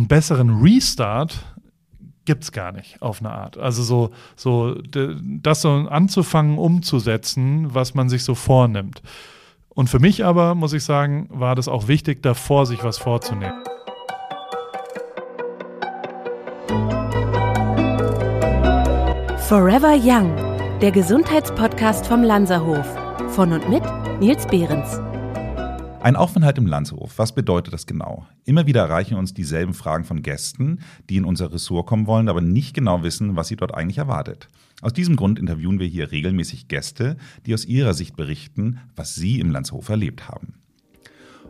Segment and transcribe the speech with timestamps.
[0.00, 1.44] einen besseren Restart
[2.24, 3.58] gibt es gar nicht auf eine Art.
[3.58, 9.02] Also so, so das so anzufangen, umzusetzen, was man sich so vornimmt.
[9.68, 13.62] Und für mich aber, muss ich sagen, war das auch wichtig, davor sich was vorzunehmen.
[19.48, 20.34] Forever Young,
[20.80, 22.86] der Gesundheitspodcast vom Lanzerhof.
[23.30, 23.82] Von und mit
[24.20, 25.00] Nils Behrens.
[26.02, 28.26] Ein Aufenthalt im Landshof, was bedeutet das genau?
[28.46, 30.80] Immer wieder erreichen uns dieselben Fragen von Gästen,
[31.10, 34.48] die in unser Ressort kommen wollen, aber nicht genau wissen, was sie dort eigentlich erwartet.
[34.80, 39.40] Aus diesem Grund interviewen wir hier regelmäßig Gäste, die aus ihrer Sicht berichten, was sie
[39.40, 40.54] im Landshof erlebt haben.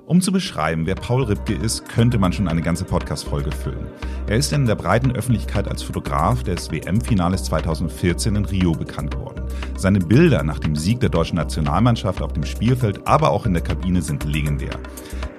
[0.07, 3.87] Um zu beschreiben, wer Paul Ripke ist, könnte man schon eine ganze Podcast-Folge füllen.
[4.27, 9.40] Er ist in der breiten Öffentlichkeit als Fotograf des WM-Finales 2014 in Rio bekannt geworden.
[9.77, 13.63] Seine Bilder nach dem Sieg der deutschen Nationalmannschaft auf dem Spielfeld, aber auch in der
[13.63, 14.79] Kabine sind legendär.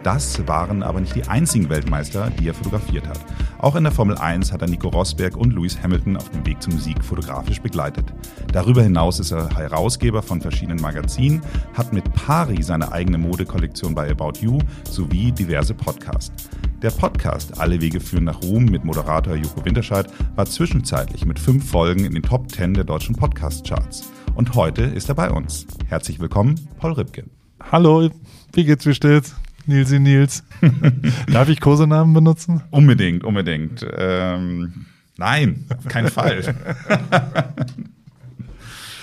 [0.03, 3.19] Das waren aber nicht die einzigen Weltmeister, die er fotografiert hat.
[3.59, 6.59] Auch in der Formel 1 hat er Nico Rosberg und Lewis Hamilton auf dem Weg
[6.61, 8.11] zum Sieg fotografisch begleitet.
[8.51, 11.43] Darüber hinaus ist er Herausgeber von verschiedenen Magazinen,
[11.75, 14.57] hat mit Pari seine eigene Modekollektion bei About You
[14.89, 16.49] sowie diverse Podcasts.
[16.81, 21.69] Der Podcast Alle Wege führen nach Ruhm mit Moderator Joko Winterscheid war zwischenzeitlich mit fünf
[21.69, 24.09] Folgen in den Top 10 der deutschen Podcast-Charts.
[24.33, 25.67] Und heute ist er bei uns.
[25.85, 27.25] Herzlich willkommen, Paul Ripke.
[27.71, 28.09] Hallo,
[28.53, 29.35] wie geht's, wie steht's?
[29.67, 30.43] Nilsi Nils.
[31.31, 32.63] Darf ich Kosenamen benutzen?
[32.71, 33.85] Unbedingt, unbedingt.
[33.97, 34.85] Ähm,
[35.17, 36.55] nein, auf keinen Fall.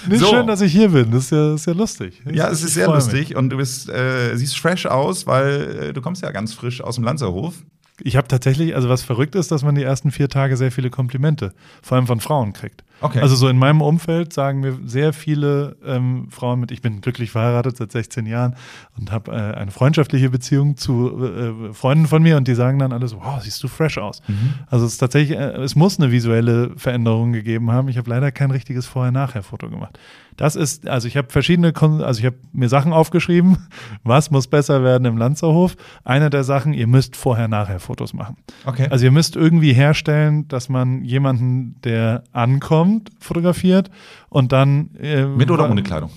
[0.09, 0.29] Nicht so.
[0.29, 1.11] schön, dass ich hier bin.
[1.11, 2.23] Das ist ja, ist ja lustig.
[2.27, 3.37] Ich, ja, es ist sehr lustig mich.
[3.37, 6.95] und du bist, äh, siehst fresh aus, weil äh, du kommst ja ganz frisch aus
[6.95, 7.55] dem Lanzerhof.
[8.01, 10.89] Ich habe tatsächlich, also was verrückt ist, dass man die ersten vier Tage sehr viele
[10.89, 12.85] Komplimente, vor allem von Frauen kriegt.
[13.01, 13.21] Okay.
[13.21, 17.31] Also so in meinem Umfeld sagen mir sehr viele ähm, Frauen mit, ich bin glücklich
[17.31, 18.57] verheiratet seit 16 Jahren
[18.99, 22.93] und habe äh, eine freundschaftliche Beziehung zu äh, Freunden von mir und die sagen dann
[22.93, 24.21] alles, wow, siehst du fresh aus.
[24.27, 24.55] Mhm.
[24.67, 27.89] Also es ist tatsächlich, äh, es muss eine visuelle Veränderung gegeben haben.
[27.89, 29.99] Ich habe leider kein richtiges Vorher-Nachher-Foto gemacht.
[30.37, 33.59] Das ist, also ich habe verschiedene, also ich habe mir Sachen aufgeschrieben,
[34.05, 35.77] was muss besser werden im Lanzerhof.
[36.05, 38.37] Eine der Sachen, ihr müsst Vorher-Nachher-Fotos machen.
[38.65, 38.87] Okay.
[38.91, 42.88] Also ihr müsst irgendwie herstellen, dass man jemanden, der ankommt,
[43.21, 43.91] fotografiert
[44.29, 44.95] und dann.
[45.01, 46.11] Äh, Mit oder ohne Kleidung?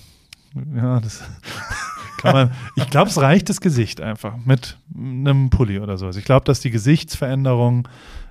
[0.76, 1.24] Ja, das.
[2.18, 6.18] Kann man, ich glaube, es reicht das Gesicht einfach mit einem Pulli oder sowas.
[6.18, 7.88] Ich glaube, dass die Gesichtsveränderung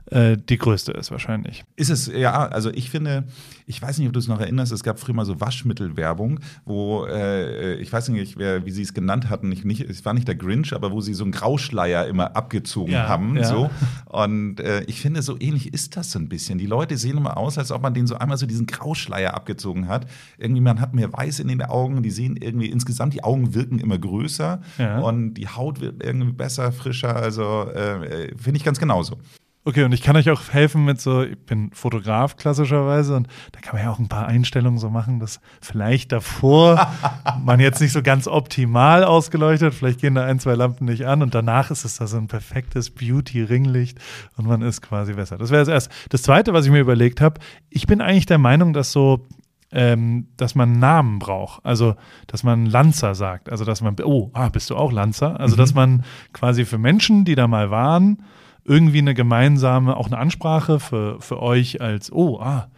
[0.07, 1.65] äh, die größte ist wahrscheinlich.
[1.77, 3.25] Ist es, ja, also ich finde,
[3.67, 7.07] ich weiß nicht, ob du es noch erinnerst, es gab früher mal so Waschmittelwerbung, wo,
[7.07, 10.27] äh, ich weiß nicht, wer, wie sie es genannt hatten, ich, nicht, es war nicht
[10.27, 13.37] der Grinch, aber wo sie so einen Grauschleier immer abgezogen ja, haben.
[13.37, 13.45] Ja.
[13.45, 13.71] So.
[14.07, 16.59] Und äh, ich finde, so ähnlich ist das so ein bisschen.
[16.59, 19.87] Die Leute sehen immer aus, als ob man denen so einmal so diesen Grauschleier abgezogen
[19.87, 20.07] hat.
[20.39, 23.79] Irgendwie, man hat mehr Weiß in den Augen, die sehen irgendwie, insgesamt die Augen wirken
[23.79, 24.99] immer größer ja.
[24.99, 27.15] und die Haut wird irgendwie besser, frischer.
[27.15, 29.19] Also äh, finde ich ganz genauso.
[29.63, 33.61] Okay, und ich kann euch auch helfen mit so, ich bin Fotograf klassischerweise und da
[33.61, 36.91] kann man ja auch ein paar Einstellungen so machen, dass vielleicht davor
[37.45, 41.21] man jetzt nicht so ganz optimal ausgeleuchtet, vielleicht gehen da ein, zwei Lampen nicht an
[41.21, 43.99] und danach ist es da so ein perfektes Beauty-Ringlicht
[44.39, 45.37] und man ist quasi besser.
[45.37, 45.95] Das wäre das erste.
[46.09, 47.39] Das zweite, was ich mir überlegt habe,
[47.69, 49.27] ich bin eigentlich der Meinung, dass so
[49.73, 51.65] ähm, dass man Namen braucht.
[51.65, 51.95] Also,
[52.27, 53.51] dass man Lanzer sagt.
[53.53, 55.39] Also, dass man, oh, ah, bist du auch Lanzer?
[55.39, 55.59] Also, mhm.
[55.59, 58.25] dass man quasi für Menschen, die da mal waren,
[58.65, 62.69] irgendwie eine gemeinsame, auch eine Ansprache für, für euch als, oh, ah,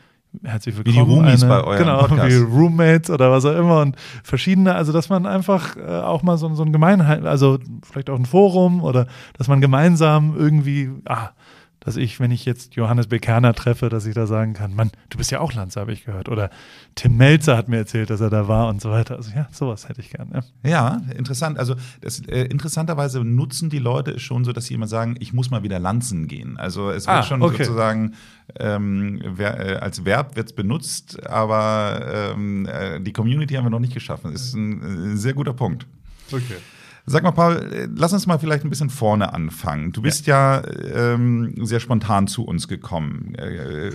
[0.43, 0.97] herzlich willkommen.
[0.97, 2.31] Wie die Roomies eine, bei eurem Genau, Podcast.
[2.31, 6.39] wie Roommates oder was auch immer und verschiedene, also dass man einfach äh, auch mal
[6.39, 9.07] so, so ein Gemeinheit, also vielleicht auch ein Forum oder
[9.37, 11.31] dass man gemeinsam irgendwie, ah,
[11.85, 15.19] dass ich, wenn ich jetzt Johannes Bekerner treffe, dass ich da sagen kann, Mann, du
[15.19, 16.29] bist ja auch Lanz, habe ich gehört.
[16.29, 16.51] Oder
[16.95, 19.17] Tim Melzer hat mir erzählt, dass er da war und so weiter.
[19.17, 20.45] Also ja, sowas hätte ich gerne.
[20.63, 20.71] Ja.
[20.71, 21.59] ja, interessant.
[21.59, 25.33] Also das, äh, interessanterweise nutzen die Leute es schon so, dass sie immer sagen, ich
[25.33, 26.57] muss mal wieder Lanzen gehen.
[26.57, 27.65] Also es wird ah, schon okay.
[27.65, 28.15] sozusagen
[28.59, 33.71] ähm, wer, äh, als Verb wird es benutzt, aber ähm, äh, die Community haben wir
[33.71, 34.33] noch nicht geschaffen.
[34.33, 35.87] Das ist ein, ein sehr guter Punkt.
[36.31, 36.59] Okay.
[37.05, 39.93] Sag mal, Paul, äh, lass uns mal vielleicht ein bisschen vorne anfangen.
[39.93, 43.35] Du bist ja, ja ähm, sehr spontan zu uns gekommen.
[43.35, 43.91] Äh,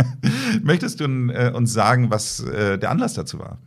[0.62, 3.58] möchtest du äh, uns sagen, was äh, der Anlass dazu war?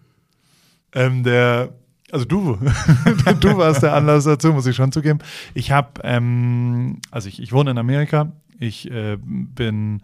[0.94, 1.74] Ähm, der,
[2.12, 2.58] also du,
[3.40, 5.20] du warst der Anlass dazu, muss ich schon zugeben.
[5.54, 8.32] Ich habe, ähm, also ich, ich wohne in Amerika.
[8.60, 10.02] Ich äh, bin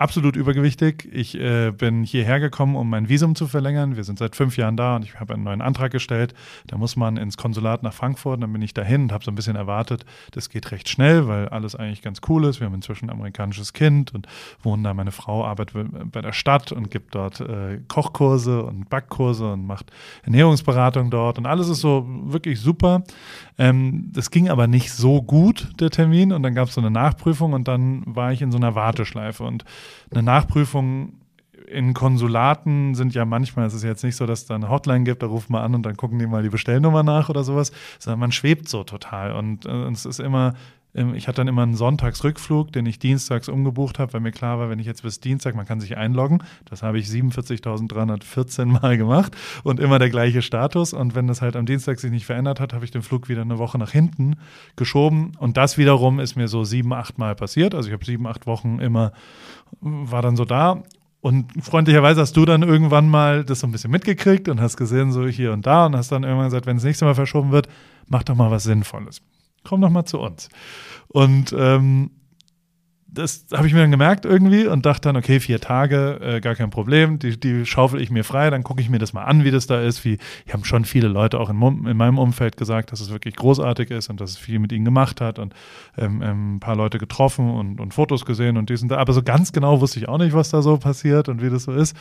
[0.00, 1.08] absolut übergewichtig.
[1.12, 3.96] Ich äh, bin hierher gekommen, um mein Visum zu verlängern.
[3.96, 6.32] Wir sind seit fünf Jahren da und ich habe einen neuen Antrag gestellt.
[6.66, 8.42] Da muss man ins Konsulat nach Frankfurt.
[8.42, 11.50] Dann bin ich dahin und habe so ein bisschen erwartet, das geht recht schnell, weil
[11.50, 12.60] alles eigentlich ganz cool ist.
[12.60, 14.26] Wir haben inzwischen ein amerikanisches Kind und
[14.62, 14.94] wohnen da.
[14.94, 19.92] Meine Frau arbeitet bei der Stadt und gibt dort äh, Kochkurse und Backkurse und macht
[20.22, 23.04] Ernährungsberatung dort und alles ist so wirklich super.
[23.60, 26.32] Ähm, das ging aber nicht so gut, der Termin.
[26.32, 29.44] Und dann gab es so eine Nachprüfung und dann war ich in so einer Warteschleife.
[29.44, 29.66] Und
[30.10, 31.12] eine Nachprüfung
[31.66, 35.22] in Konsulaten sind ja manchmal, es ist jetzt nicht so, dass da eine Hotline gibt,
[35.22, 38.18] da ruft man an und dann gucken die mal die Bestellnummer nach oder sowas, sondern
[38.18, 39.32] man schwebt so total.
[39.32, 40.54] Und äh, es ist immer,
[40.92, 44.70] ich hatte dann immer einen Sonntagsrückflug, den ich dienstags umgebucht habe, weil mir klar war,
[44.70, 49.36] wenn ich jetzt bis Dienstag, man kann sich einloggen, das habe ich 47.314 Mal gemacht
[49.62, 50.92] und immer der gleiche Status.
[50.92, 53.42] Und wenn das halt am Dienstag sich nicht verändert hat, habe ich den Flug wieder
[53.42, 54.36] eine Woche nach hinten
[54.74, 55.32] geschoben.
[55.38, 57.74] Und das wiederum ist mir so sieben, acht Mal passiert.
[57.74, 59.12] Also ich habe sieben, acht Wochen immer,
[59.80, 60.82] war dann so da.
[61.20, 65.12] Und freundlicherweise hast du dann irgendwann mal das so ein bisschen mitgekriegt und hast gesehen,
[65.12, 67.68] so hier und da und hast dann irgendwann gesagt, wenn das nächste Mal verschoben wird,
[68.08, 69.22] mach doch mal was Sinnvolles
[69.64, 70.48] komm doch mal zu uns.
[71.08, 72.10] Und ähm,
[73.12, 76.54] das habe ich mir dann gemerkt irgendwie und dachte dann, okay, vier Tage, äh, gar
[76.54, 79.44] kein Problem, die, die schaufel ich mir frei, dann gucke ich mir das mal an,
[79.44, 80.04] wie das da ist.
[80.04, 83.36] Wie, die haben schon viele Leute auch in, in, meinem Umfeld gesagt, dass es wirklich
[83.36, 85.54] großartig ist und dass es viel mit ihnen gemacht hat und
[85.98, 88.98] ähm, ähm, ein paar Leute getroffen und, und Fotos gesehen und diesen da.
[88.98, 91.64] Aber so ganz genau wusste ich auch nicht, was da so passiert und wie das
[91.64, 91.96] so ist.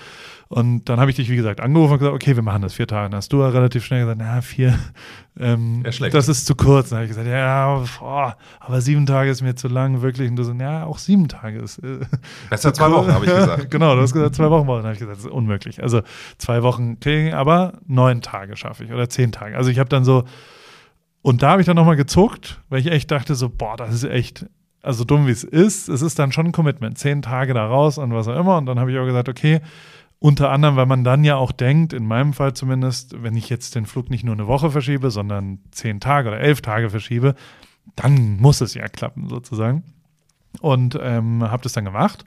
[0.48, 2.88] Und dann habe ich dich, wie gesagt, angerufen und gesagt, okay, wir machen das vier
[2.88, 3.10] Tage.
[3.10, 4.78] Dann hast du ja relativ schnell gesagt, na, vier,
[5.40, 6.90] ähm, das ist zu kurz.
[6.90, 10.30] Dann habe ich gesagt, ja, boah, aber sieben Tage ist mir zu lang, wirklich.
[10.30, 11.80] Und du so, ja, auch sieben Tage ist.
[11.80, 12.00] Äh,
[12.50, 13.72] Besser zwei Wochen, habe ich gesagt.
[13.72, 14.68] genau, du hast gesagt, zwei Wochen.
[14.68, 15.82] Dann habe ich gesagt, das ist unmöglich.
[15.82, 16.02] Also
[16.38, 19.58] zwei Wochen kriegen, aber neun Tage schaffe ich oder zehn Tage.
[19.58, 20.26] Also ich habe dann so,
[21.22, 24.04] und da habe ich dann nochmal gezuckt, weil ich echt dachte, so, boah, das ist
[24.04, 24.46] echt
[24.82, 26.98] also dumm wie es ist, es ist dann schon ein Commitment.
[26.98, 28.58] Zehn Tage da raus und was auch immer.
[28.58, 29.62] Und dann habe ich auch gesagt, okay,
[30.20, 33.76] unter anderem, weil man dann ja auch denkt, in meinem Fall zumindest, wenn ich jetzt
[33.76, 37.36] den Flug nicht nur eine Woche verschiebe, sondern zehn Tage oder elf Tage verschiebe,
[37.96, 39.84] dann muss es ja klappen sozusagen.
[40.62, 42.26] Und ähm, habe das dann gemacht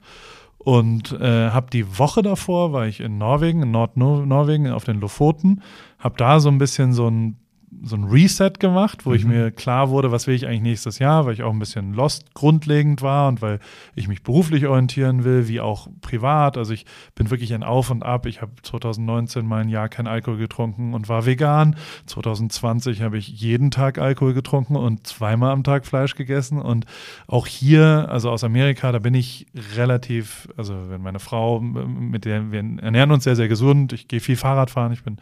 [0.63, 5.61] und äh, habe die Woche davor, war ich in Norwegen, in Nordnorwegen auf den Lofoten,
[5.99, 7.37] habe da so ein bisschen so ein
[7.83, 9.15] so ein Reset gemacht, wo mhm.
[9.15, 11.93] ich mir klar wurde, was will ich eigentlich nächstes Jahr, weil ich auch ein bisschen
[11.93, 13.59] lost grundlegend war und weil
[13.95, 16.57] ich mich beruflich orientieren will, wie auch privat.
[16.57, 16.85] Also ich
[17.15, 18.25] bin wirklich ein Auf und Ab.
[18.25, 21.75] Ich habe 2019 mal ein Jahr kein Alkohol getrunken und war vegan.
[22.05, 26.59] 2020 habe ich jeden Tag Alkohol getrunken und zweimal am Tag Fleisch gegessen.
[26.59, 26.85] Und
[27.27, 32.51] auch hier, also aus Amerika, da bin ich relativ, also wenn meine Frau, mit der
[32.51, 33.93] wir ernähren uns sehr, sehr gesund.
[33.93, 34.93] Ich gehe viel Fahrrad fahren.
[34.93, 35.17] Ich bin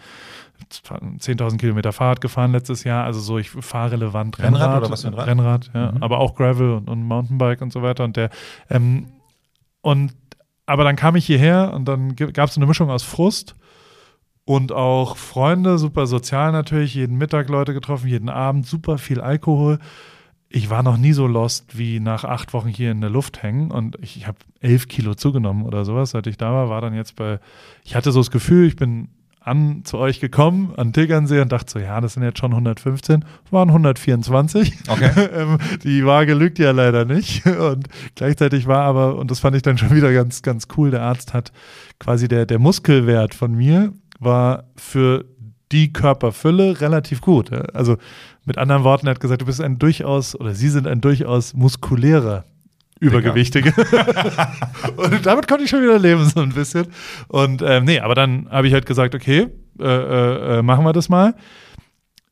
[0.69, 3.05] 10.000 Kilometer Fahrrad gefahren letztes Jahr.
[3.05, 4.61] Also so, ich fahre relevant Rennrad.
[4.61, 5.27] Rennrad oder was für ein Rad?
[5.27, 5.91] Rennrad, ja.
[5.91, 6.03] Mhm.
[6.03, 8.03] Aber auch Gravel und, und, Mountainbike und so weiter.
[8.03, 8.29] Und der,
[8.69, 9.07] ähm,
[9.81, 10.13] und,
[10.65, 13.55] aber dann kam ich hierher und dann gab es eine Mischung aus Frust
[14.45, 19.79] und auch Freunde, super sozial natürlich, jeden Mittag Leute getroffen, jeden Abend, super viel Alkohol.
[20.49, 23.71] Ich war noch nie so lost wie nach acht Wochen hier in der Luft hängen
[23.71, 26.93] und ich, ich habe elf Kilo zugenommen oder sowas, seit ich da war, war dann
[26.93, 27.39] jetzt bei,
[27.85, 29.09] ich hatte so das Gefühl, ich bin
[29.43, 33.25] an zu euch gekommen, an Tegernsee und dachte so, ja, das sind jetzt schon 115,
[33.49, 34.73] waren 124.
[34.87, 35.09] Okay.
[35.31, 37.45] Ähm, die Waage lügt ja leider nicht.
[37.45, 41.03] Und gleichzeitig war aber, und das fand ich dann schon wieder ganz, ganz cool, der
[41.03, 41.51] Arzt hat
[41.99, 45.25] quasi der, der Muskelwert von mir war für
[45.71, 47.51] die Körperfülle relativ gut.
[47.73, 47.97] Also
[48.45, 51.53] mit anderen Worten, er hat gesagt, du bist ein durchaus, oder sie sind ein durchaus
[51.53, 52.43] muskulärer
[53.01, 53.73] Übergewichtige.
[54.95, 56.85] und damit konnte ich schon wieder leben, so ein bisschen.
[57.27, 59.47] Und ähm, nee, aber dann habe ich halt gesagt, okay,
[59.79, 61.33] äh, äh, äh, machen wir das mal.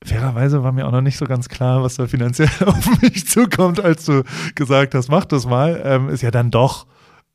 [0.04, 3.84] Fairerweise war mir auch noch nicht so ganz klar, was da finanziell auf mich zukommt,
[3.84, 4.24] als du
[4.54, 5.82] gesagt hast, mach das mal.
[5.84, 6.86] Ähm, ist ja dann doch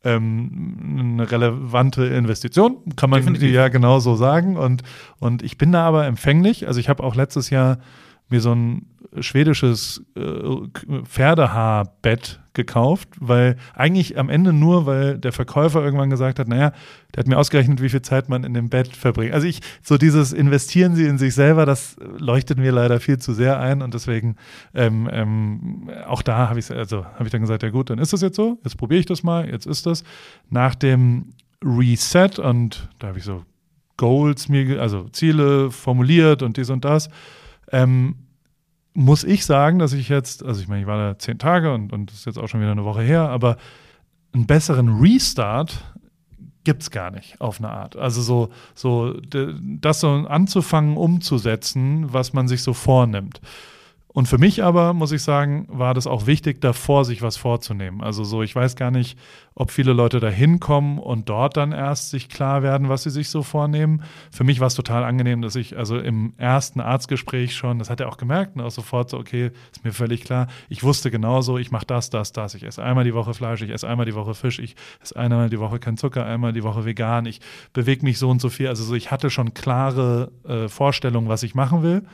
[0.05, 3.53] ähm, eine relevante Investition, kann man Definitiv.
[3.53, 4.57] ja genau so sagen.
[4.57, 4.85] Und,
[5.19, 6.69] und ich bin da aber empfänglich.
[6.69, 7.79] Also ich habe auch letztes Jahr
[8.28, 8.87] mir so ein
[9.21, 16.49] schwedisches äh, Pferdehaarbett gekauft, weil eigentlich am Ende nur, weil der Verkäufer irgendwann gesagt hat,
[16.49, 16.73] naja,
[17.14, 19.35] der hat mir ausgerechnet, wie viel Zeit man in dem Bett verbringt.
[19.35, 23.35] Also ich, so dieses Investieren Sie in sich selber, das leuchtet mir leider viel zu
[23.35, 24.37] sehr ein und deswegen
[24.73, 28.12] ähm, ähm, auch da habe ich also habe ich dann gesagt, ja gut, dann ist
[28.12, 30.04] das jetzt so, jetzt probiere ich das mal, jetzt ist das.
[30.49, 31.31] Nach dem
[31.64, 33.45] Reset und da habe ich so
[33.97, 37.09] Goals mir, also Ziele formuliert und dies und das.
[37.73, 38.16] Ähm,
[38.94, 41.92] muss ich sagen, dass ich jetzt, also ich meine, ich war da zehn Tage und,
[41.92, 43.56] und das ist jetzt auch schon wieder eine Woche her, aber
[44.33, 45.85] einen besseren Restart
[46.62, 47.97] gibt es gar nicht auf eine Art.
[47.97, 53.40] Also so, so das so anzufangen umzusetzen, was man sich so vornimmt.
[54.14, 58.00] Und für mich aber, muss ich sagen, war das auch wichtig, davor sich was vorzunehmen.
[58.00, 59.18] Also so, ich weiß gar nicht,
[59.56, 63.28] ob viele Leute da hinkommen und dort dann erst sich klar werden, was sie sich
[63.28, 64.04] so vornehmen.
[64.30, 67.99] Für mich war es total angenehm, dass ich also im ersten Arztgespräch schon, das hat
[67.99, 71.59] er auch gemerkt, ne, auch sofort so, okay, ist mir völlig klar, ich wusste genauso,
[71.59, 72.54] ich mache das, das, das.
[72.54, 75.50] Ich esse einmal die Woche Fleisch, ich esse einmal die Woche Fisch, ich esse einmal
[75.50, 77.40] die Woche kein Zucker, einmal die Woche vegan, ich
[77.73, 78.68] bewege mich so und so viel.
[78.68, 82.04] Also so, ich hatte schon klare äh, Vorstellungen, was ich machen will.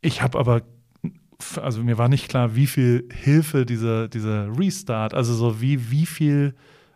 [0.00, 0.62] Ich habe aber,
[1.60, 6.06] also mir war nicht klar, wie viel Hilfe dieser, dieser Restart, also so wie, wie
[6.06, 6.54] viel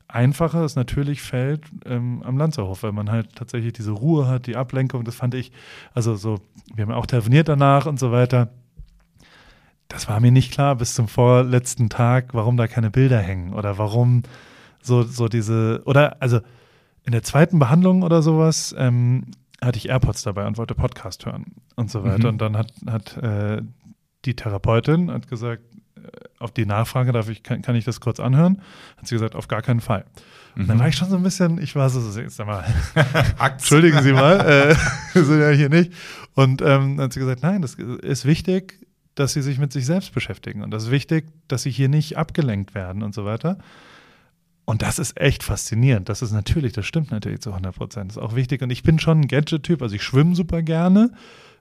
[0.09, 4.57] einfacher es natürlich fällt ähm, am Lanzerhof, weil man halt tatsächlich diese Ruhe hat, die
[4.57, 5.53] Ablenkung, das fand ich,
[5.95, 6.39] also so,
[6.75, 8.51] wir haben auch telefoniert danach und so weiter.
[9.89, 13.79] Das war mir nicht klar bis zum vorletzten Tag, warum da keine Bilder hängen oder
[13.79, 14.23] warum
[14.83, 16.41] so, so diese, oder also
[17.05, 19.25] in der zweiten Behandlung oder sowas ähm,
[19.63, 22.25] hatte ich AirPods dabei und wollte Podcast hören und so weiter.
[22.25, 22.35] Mhm.
[22.35, 23.63] Und dann hat, hat äh,
[24.25, 25.63] die Therapeutin hat gesagt,
[25.97, 26.01] äh,
[26.39, 28.61] auf die Nachfrage, darf ich, kann, kann, ich das kurz anhören?
[28.97, 30.05] Hat sie gesagt, auf gar keinen Fall.
[30.57, 30.81] Und dann mhm.
[30.81, 32.65] war ich schon so ein bisschen, ich war so, sag mal,
[33.41, 34.77] entschuldigen Sie mal, äh,
[35.15, 35.93] wir sind ja hier nicht.
[36.35, 39.87] Und ähm, dann hat sie gesagt, nein, das ist wichtig, dass Sie sich mit sich
[39.87, 40.63] selbst beschäftigen.
[40.63, 43.59] Und das ist wichtig, dass Sie hier nicht abgelenkt werden und so weiter.
[44.73, 46.09] Und das ist echt faszinierend.
[46.09, 48.11] Das ist natürlich, das stimmt natürlich zu 100 Prozent.
[48.11, 48.63] Das ist auch wichtig.
[48.63, 51.11] Und ich bin schon ein Gadget-Typ, also ich schwimme super gerne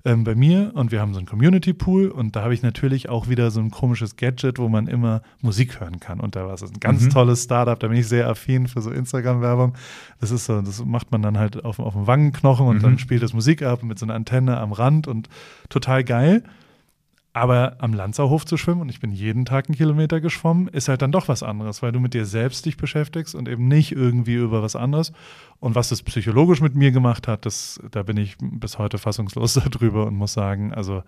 [0.06, 3.28] ähm, bei mir und wir haben so einen Community-Pool und da habe ich natürlich auch
[3.28, 6.22] wieder so ein komisches Gadget, wo man immer Musik hören kann.
[6.22, 7.10] Und da war es ein ganz mhm.
[7.10, 9.74] tolles Startup, da bin ich sehr affin für so Instagram-Werbung.
[10.22, 12.82] Das ist so, das macht man dann halt auf, auf dem Wangenknochen und mhm.
[12.82, 15.28] dann spielt das Musik ab mit so einer Antenne am Rand und
[15.68, 16.44] total geil.
[17.34, 21.02] Aber am Lanzerhof zu schwimmen, und ich bin jeden Tag einen Kilometer geschwommen, ist halt
[21.02, 24.36] dann doch was anderes, weil du mit dir selbst dich beschäftigst und eben nicht irgendwie
[24.36, 25.14] über was anderes.
[25.60, 29.54] Und was das psychologisch mit mir gemacht hat, das, da bin ich bis heute fassungslos
[29.72, 31.04] darüber und muss sagen, also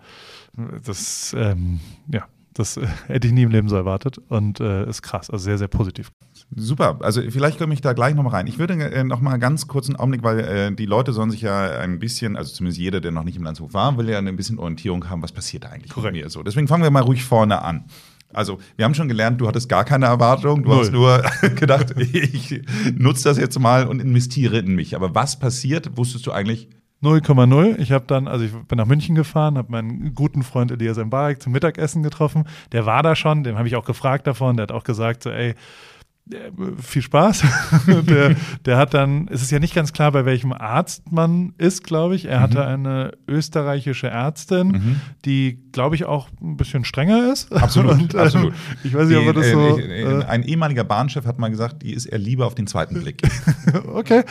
[0.84, 5.02] das, ähm, ja, das äh, hätte ich nie im Leben so erwartet und äh, ist
[5.02, 6.10] krass, also sehr, sehr positiv.
[6.56, 8.46] Super, also vielleicht komme ich da gleich nochmal rein.
[8.46, 11.42] Ich würde äh, noch mal ganz kurz einen Augenblick, weil äh, die Leute sollen sich
[11.42, 14.36] ja ein bisschen, also zumindest jeder, der noch nicht im Landshof war, will ja ein
[14.36, 16.14] bisschen Orientierung haben, was passiert da eigentlich Korrekt.
[16.14, 16.42] mit mir so.
[16.42, 17.84] Deswegen fangen wir mal ruhig vorne an.
[18.32, 20.62] Also, wir haben schon gelernt, du hattest gar keine Erwartung.
[20.62, 20.78] Du Null.
[20.80, 21.22] hast nur
[21.54, 22.62] gedacht, ich
[22.96, 24.96] nutze das jetzt mal und investiere in mich.
[24.96, 26.68] Aber was passiert, wusstest du eigentlich
[27.02, 27.78] 0,0.
[27.78, 31.42] Ich habe dann, also ich bin nach München gefahren, habe meinen guten Freund Elias Mbarek
[31.42, 32.44] zum Mittagessen getroffen.
[32.72, 34.56] Der war da schon, dem habe ich auch gefragt davon.
[34.56, 35.54] Der hat auch gesagt, so, ey,
[36.80, 37.42] viel Spaß.
[37.86, 41.84] der, der hat dann, es ist ja nicht ganz klar, bei welchem Arzt man ist,
[41.84, 42.24] glaube ich.
[42.24, 42.42] Er mhm.
[42.42, 45.00] hatte eine österreichische Ärztin, mhm.
[45.26, 47.52] die, glaube ich, auch ein bisschen strenger ist.
[47.52, 48.54] Absolut, Und, ähm, absolut.
[48.84, 49.78] Ich weiß nicht, ob er das so.
[49.78, 53.02] Äh, äh, ein ehemaliger Bahnchef hat mal gesagt, die ist er lieber auf den zweiten
[53.02, 53.20] Blick.
[53.92, 54.24] okay.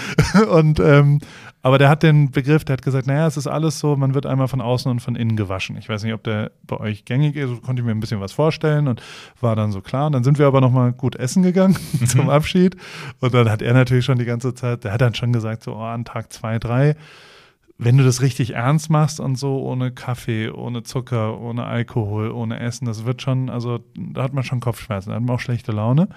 [0.52, 1.20] Und ähm,
[1.65, 4.25] aber der hat den Begriff, der hat gesagt, naja, es ist alles so, man wird
[4.25, 5.77] einmal von außen und von innen gewaschen.
[5.77, 8.34] Ich weiß nicht, ob der bei euch gängig ist, konnte ich mir ein bisschen was
[8.34, 9.01] vorstellen und
[9.39, 10.08] war dann so klar.
[10.08, 12.75] Und dann sind wir aber nochmal gut essen gegangen zum Abschied.
[13.22, 15.75] Und dann hat er natürlich schon die ganze Zeit, der hat dann schon gesagt, so
[15.75, 16.98] oh, an Tag zwei, drei,
[17.77, 22.60] wenn du das richtig ernst machst und so ohne Kaffee, ohne Zucker, ohne Alkohol, ohne
[22.60, 25.72] Essen, das wird schon, also da hat man schon Kopfschmerzen, da hat man auch schlechte
[25.72, 26.10] Laune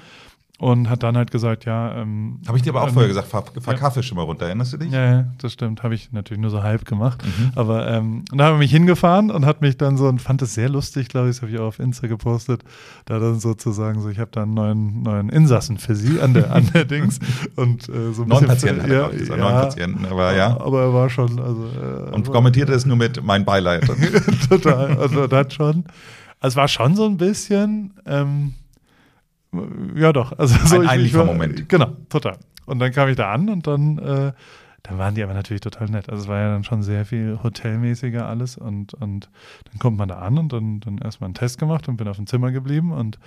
[0.58, 1.96] und hat dann halt gesagt, ja.
[1.96, 3.78] Ähm, habe ich dir aber auch ähm, vorher gesagt, fahr, fahr ja.
[3.78, 4.90] Kaffee schon mal runter, erinnerst du dich?
[4.90, 5.82] Ja, ja das stimmt.
[5.82, 7.22] Habe ich natürlich nur so halb gemacht.
[7.24, 7.52] Mhm.
[7.54, 10.40] Aber ähm, und da haben wir mich hingefahren und hat mich dann so und fand
[10.40, 12.62] es sehr lustig, glaube ich, das habe ich auch auf Insta gepostet,
[13.04, 16.50] da dann sozusagen so, ich habe da einen neuen, neuen Insassen für sie an der,
[16.52, 17.18] an der Dings.
[17.56, 20.58] und äh, so ein neun Patienten, ja, ja, neun Patienten, aber ja.
[20.58, 21.66] Aber er war schon, also.
[21.66, 23.86] Äh, und kommentierte es nur mit mein Beileid.
[24.48, 24.96] Total.
[24.96, 25.84] Also das schon.
[26.40, 27.92] Also es war schon so ein bisschen.
[28.06, 28.54] Ähm,
[29.94, 30.38] ja, doch.
[30.38, 31.68] Also, so ein Einliefermoment.
[31.68, 32.38] Genau, total.
[32.66, 34.32] Und dann kam ich da an und dann, äh,
[34.82, 36.08] dann waren die aber natürlich total nett.
[36.08, 39.30] Also es war ja dann schon sehr viel hotelmäßiger alles und, und
[39.70, 42.16] dann kommt man da an und dann, dann erstmal einen Test gemacht und bin auf
[42.16, 43.18] dem Zimmer geblieben und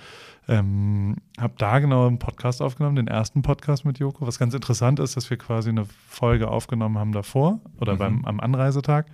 [0.48, 4.26] ähm, habe da genau einen Podcast aufgenommen, den ersten Podcast mit Joko.
[4.26, 7.98] Was ganz interessant ist, dass wir quasi eine Folge aufgenommen haben davor oder mhm.
[7.98, 9.06] beim, am Anreisetag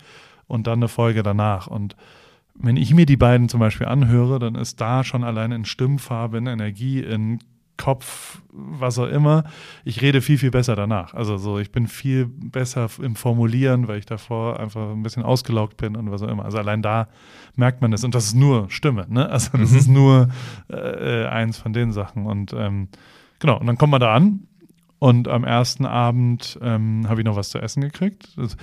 [0.47, 1.97] und dann eine Folge danach und
[2.59, 6.39] wenn ich mir die beiden zum Beispiel anhöre, dann ist da schon allein in Stimmfarbe,
[6.39, 7.39] in Energie, in
[7.77, 9.45] Kopf, was auch immer,
[9.85, 11.15] ich rede viel, viel besser danach.
[11.15, 15.77] Also so, ich bin viel besser im Formulieren, weil ich davor einfach ein bisschen ausgelaugt
[15.77, 16.45] bin und was auch immer.
[16.45, 17.09] Also allein da
[17.55, 18.03] merkt man das.
[18.05, 19.29] Und das ist nur Stimme, ne?
[19.29, 19.79] Also das mhm.
[19.79, 20.29] ist nur
[20.71, 22.27] äh, eins von den Sachen.
[22.27, 22.89] Und ähm,
[23.39, 24.41] genau, und dann kommt man da an
[24.99, 28.29] und am ersten Abend ähm, habe ich noch was zu essen gekriegt.
[28.37, 28.57] Das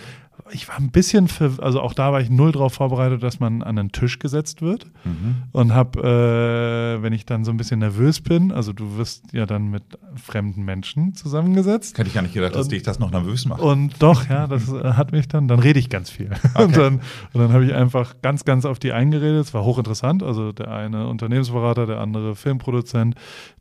[0.52, 3.62] ich war ein bisschen, für, also auch da war ich null drauf vorbereitet, dass man
[3.62, 5.44] an einen Tisch gesetzt wird mhm.
[5.52, 9.46] und habe, äh, wenn ich dann so ein bisschen nervös bin, also du wirst ja
[9.46, 9.84] dann mit
[10.16, 11.98] fremden Menschen zusammengesetzt.
[11.98, 13.62] Hätte ich gar nicht gedacht, dass und, dich das noch nervös macht.
[13.62, 16.32] Und doch, ja, das äh, hat mich dann, dann rede ich ganz viel.
[16.56, 16.66] Okay.
[16.66, 16.94] Und dann,
[17.34, 19.46] und dann habe ich einfach ganz, ganz auf die eingeredet.
[19.48, 20.22] Es war hochinteressant.
[20.22, 23.16] Also der eine Unternehmensberater, der andere Filmproduzent,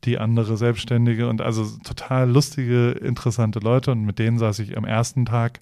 [0.05, 3.93] die andere Selbstständige und also total lustige, interessante Leute.
[3.93, 5.61] Und mit denen saß ich am ersten Tag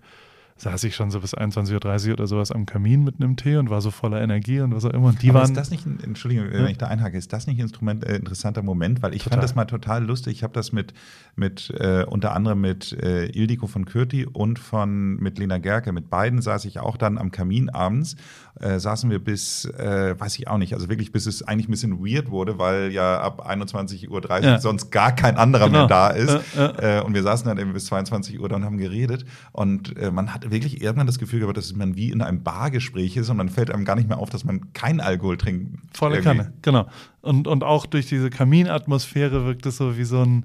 [0.61, 3.71] saß ich schon so bis 21.30 Uhr oder sowas am Kamin mit einem Tee und
[3.71, 5.09] war so voller Energie und was auch immer.
[5.09, 5.51] Und die Aber waren.
[5.51, 8.63] Ist das nicht, Entschuldigung, wenn ich da einhake, ist das nicht ein Instrument, äh, interessanter
[8.63, 9.03] Moment?
[9.03, 9.39] Weil ich total.
[9.39, 10.35] fand das mal total lustig.
[10.35, 10.93] Ich habe das mit,
[11.35, 15.93] mit äh, unter anderem mit äh, Ildiko von Kürti und von mit Lena Gerke.
[15.93, 18.17] Mit beiden saß ich auch dann am Kamin abends.
[18.61, 21.71] Äh, saßen wir bis, äh, weiß ich auch nicht, also wirklich bis es eigentlich ein
[21.71, 24.59] bisschen weird wurde, weil ja ab 21.30 Uhr ja.
[24.59, 25.79] sonst gar kein anderer genau.
[25.79, 26.39] mehr da ist.
[26.57, 29.25] Äh, und wir saßen dann eben bis 22 Uhr da und haben geredet.
[29.53, 33.29] Und man hat wirklich irgendwann das Gefühl gehabt, dass man wie in einem Bargespräch ist
[33.31, 35.79] und man fällt einem gar nicht mehr auf, dass man keinen Alkohol trinkt.
[35.97, 36.39] Volle irgendwie.
[36.39, 36.87] Kanne, genau.
[37.23, 40.45] Und, und auch durch diese Kaminatmosphäre wirkt es so wie so ein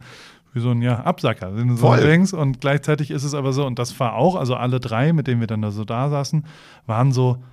[0.54, 1.52] wie so ein ja, Absacker.
[1.54, 2.26] So Voll.
[2.32, 5.42] Und gleichzeitig ist es aber so, und das war auch, also alle drei, mit denen
[5.42, 6.46] wir dann da so da saßen,
[6.86, 7.44] waren so,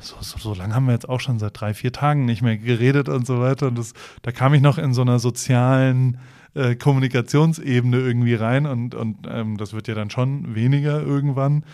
[0.00, 2.58] so, so, so lange haben wir jetzt auch schon seit drei, vier Tagen nicht mehr
[2.58, 3.68] geredet und so weiter.
[3.68, 6.18] Und das, da kam ich noch in so einer sozialen
[6.54, 11.64] äh, Kommunikationsebene irgendwie rein und, und ähm, das wird ja dann schon weniger irgendwann.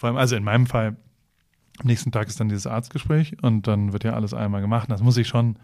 [0.00, 0.96] Vor allem, also in meinem Fall,
[1.78, 4.88] am nächsten Tag ist dann dieses Arztgespräch und dann wird ja alles einmal gemacht.
[4.88, 5.56] Und das muss ich schon,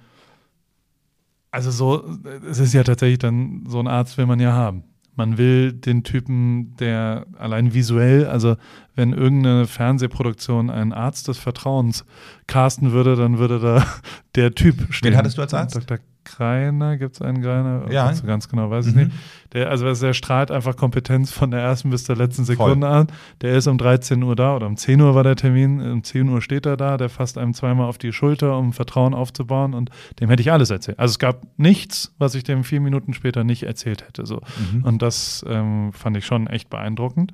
[1.50, 2.06] also so,
[2.46, 4.84] es ist ja tatsächlich dann, so ein Arzt will man ja haben.
[5.14, 8.58] Man will den Typen, der allein visuell, also
[8.94, 12.04] wenn irgendeine Fernsehproduktion einen Arzt des Vertrauens
[12.46, 13.86] casten würde, dann würde da
[14.34, 15.12] der Typ stehen.
[15.12, 15.76] Wen hattest du als Arzt?
[15.76, 15.98] Dr.
[16.24, 17.90] Greiner, gibt es einen Greiner?
[17.90, 18.12] Ja.
[18.12, 19.04] So ganz genau, weiß ich mhm.
[19.04, 19.12] nicht.
[19.52, 22.96] Der, also der strahlt einfach Kompetenz von der ersten bis zur letzten Sekunde Voll.
[22.96, 23.06] an.
[23.40, 26.28] Der ist um 13 Uhr da oder um 10 Uhr war der Termin, um 10
[26.28, 29.90] Uhr steht er da, der fasst einem zweimal auf die Schulter, um Vertrauen aufzubauen und
[30.20, 30.98] dem hätte ich alles erzählt.
[30.98, 34.26] Also es gab nichts, was ich dem vier Minuten später nicht erzählt hätte.
[34.26, 34.40] So.
[34.72, 34.84] Mhm.
[34.84, 37.32] Und das ähm, fand ich schon echt beeindruckend.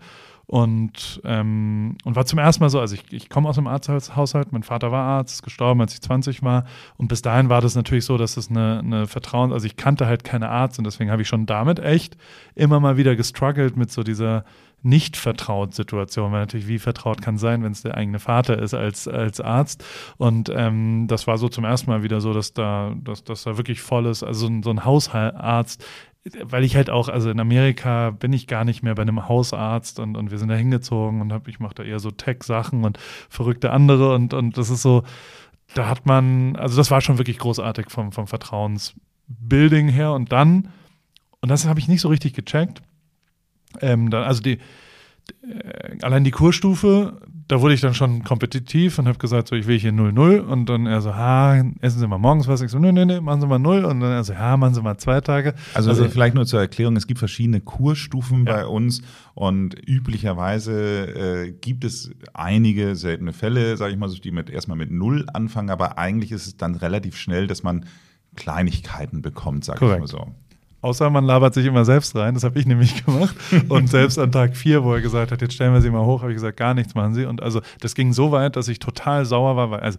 [0.53, 4.53] Und, ähm, und war zum ersten Mal so, also ich, ich komme aus einem Arzthaushalt,
[4.53, 6.65] mein Vater war Arzt, ist gestorben, als ich 20 war.
[6.99, 10.07] Und bis dahin war das natürlich so, dass es eine, eine Vertrauen, also ich kannte
[10.07, 12.02] halt keine Arzt und deswegen habe ich schon damit echt
[12.55, 14.45] immer mal wieder gestruggelt mit so dieser
[14.85, 18.75] nicht vertraut Situation, weil natürlich wie vertraut kann sein, wenn es der eigene Vater ist
[18.75, 19.85] als, als Arzt.
[20.17, 23.57] Und ähm, das war so zum ersten Mal wieder so, dass da, dass, dass da
[23.57, 24.25] wirklich voll ist.
[24.25, 25.85] Also so ein, so ein Hausarzt
[26.45, 29.99] weil ich halt auch, also in Amerika bin ich gar nicht mehr bei einem Hausarzt
[29.99, 32.99] und, und wir sind da hingezogen und hab, ich mache da eher so Tech-Sachen und
[33.29, 35.03] verrückte andere und, und das ist so,
[35.75, 40.69] da hat man, also das war schon wirklich großartig vom, vom Vertrauensbuilding her und dann,
[41.43, 42.83] und das habe ich nicht so richtig gecheckt,
[43.81, 44.59] ähm, dann, also die,
[45.43, 49.67] äh, allein die Kurstufe, da wurde ich dann schon kompetitiv und habe gesagt, so, ich
[49.67, 52.63] will hier 0-0 und dann er so, ha, essen Sie mal morgens was?
[52.63, 54.75] Ich so, nee, nee, nee, machen Sie mal 0 und dann er so, ja, machen
[54.75, 55.55] Sie mal zwei Tage.
[55.75, 58.53] Also, also vielleicht nur zur Erklärung, es gibt verschiedene Kursstufen ja.
[58.53, 59.03] bei uns
[59.35, 64.91] und üblicherweise äh, gibt es einige seltene Fälle, sage ich mal, die mit erstmal mit
[64.91, 67.87] 0 anfangen, aber eigentlich ist es dann relativ schnell, dass man
[68.37, 70.29] Kleinigkeiten bekommt, sage ich mal so.
[70.83, 73.37] Außer man labert sich immer selbst rein, das habe ich nämlich gemacht.
[73.69, 76.23] Und selbst an Tag vier, wo er gesagt hat, jetzt stellen wir sie mal hoch,
[76.23, 77.25] habe ich gesagt, gar nichts machen sie.
[77.25, 79.99] Und also das ging so weit, dass ich total sauer war, weil, also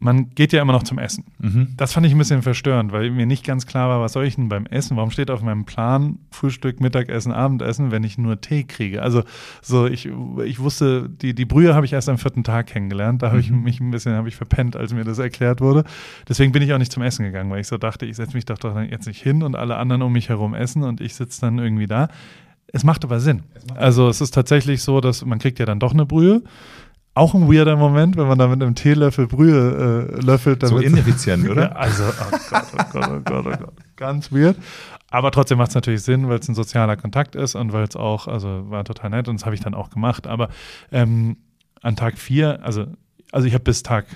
[0.00, 1.24] man geht ja immer noch zum Essen.
[1.38, 1.74] Mhm.
[1.76, 4.34] Das fand ich ein bisschen verstörend, weil mir nicht ganz klar war, was soll ich
[4.34, 4.96] denn beim Essen?
[4.96, 9.02] Warum steht auf meinem Plan Frühstück, Mittagessen, Abendessen, wenn ich nur Tee kriege?
[9.02, 9.22] Also
[9.60, 10.08] so, ich,
[10.44, 13.20] ich wusste, die, die Brühe habe ich erst am vierten Tag kennengelernt.
[13.20, 13.62] Da habe ich mhm.
[13.62, 15.84] mich ein bisschen, habe ich verpennt, als mir das erklärt wurde.
[16.26, 18.46] Deswegen bin ich auch nicht zum Essen gegangen, weil ich so dachte, ich setze mich
[18.46, 21.42] doch, doch jetzt nicht hin und alle anderen um mich herum essen und ich sitze
[21.42, 22.08] dann irgendwie da.
[22.72, 23.42] Es macht aber Sinn.
[23.74, 26.42] Also es ist tatsächlich so, dass man kriegt ja dann doch eine Brühe
[27.14, 30.66] auch ein weirder Moment, wenn man da mit einem Teelöffel Brühe äh, löffelt.
[30.66, 31.62] So ineffizient, oder?
[31.70, 33.74] ja, also, oh Gott, oh Gott, oh Gott, oh Gott.
[33.96, 34.56] Ganz weird.
[35.10, 37.96] Aber trotzdem macht es natürlich Sinn, weil es ein sozialer Kontakt ist und weil es
[37.96, 40.28] auch, also war total nett und das habe ich dann auch gemacht.
[40.28, 40.48] Aber
[40.92, 41.36] ähm,
[41.82, 42.86] an Tag vier, also,
[43.32, 44.06] also ich habe bis Tag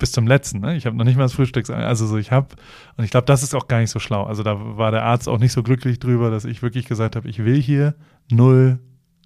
[0.00, 0.58] bis zum letzten.
[0.60, 0.76] Ne?
[0.76, 2.48] Ich habe noch nicht mal das Frühstück, also so ich habe
[2.96, 4.24] und ich glaube, das ist auch gar nicht so schlau.
[4.24, 7.28] Also da war der Arzt auch nicht so glücklich drüber, dass ich wirklich gesagt habe,
[7.28, 7.94] ich will hier
[8.30, 8.80] null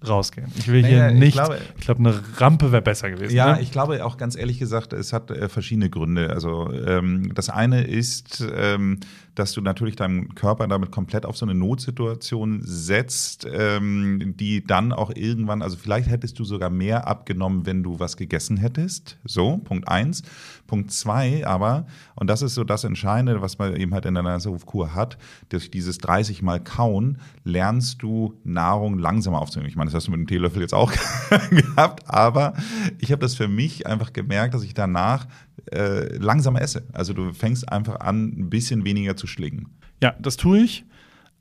[0.07, 0.51] rausgehen.
[0.55, 1.29] Ich will naja, hier nicht.
[1.29, 3.35] Ich glaube, glaub, eine Rampe wäre besser gewesen.
[3.35, 3.61] Ja, ne?
[3.61, 6.29] ich glaube auch ganz ehrlich gesagt, es hat äh, verschiedene Gründe.
[6.29, 8.99] Also ähm, das eine ist, ähm,
[9.35, 14.93] dass du natürlich deinen Körper damit komplett auf so eine Notsituation setzt, ähm, die dann
[14.93, 19.17] auch irgendwann, also vielleicht hättest du sogar mehr abgenommen, wenn du was gegessen hättest.
[19.25, 20.23] So, Punkt eins.
[20.67, 24.23] Punkt zwei aber, und das ist so das Entscheidende, was man eben halt in der
[24.23, 25.17] Naserufkur hat,
[25.49, 29.69] durch dieses 30 Mal Kauen lernst du Nahrung langsamer aufzunehmen.
[29.69, 30.91] Ich meine, das hast du mit dem Teelöffel jetzt auch
[31.49, 32.53] gehabt, aber
[32.99, 35.27] ich habe das für mich einfach gemerkt, dass ich danach
[35.71, 36.83] äh, langsamer esse.
[36.93, 39.67] Also du fängst einfach an, ein bisschen weniger zu schlingen.
[40.01, 40.85] Ja, das tue ich.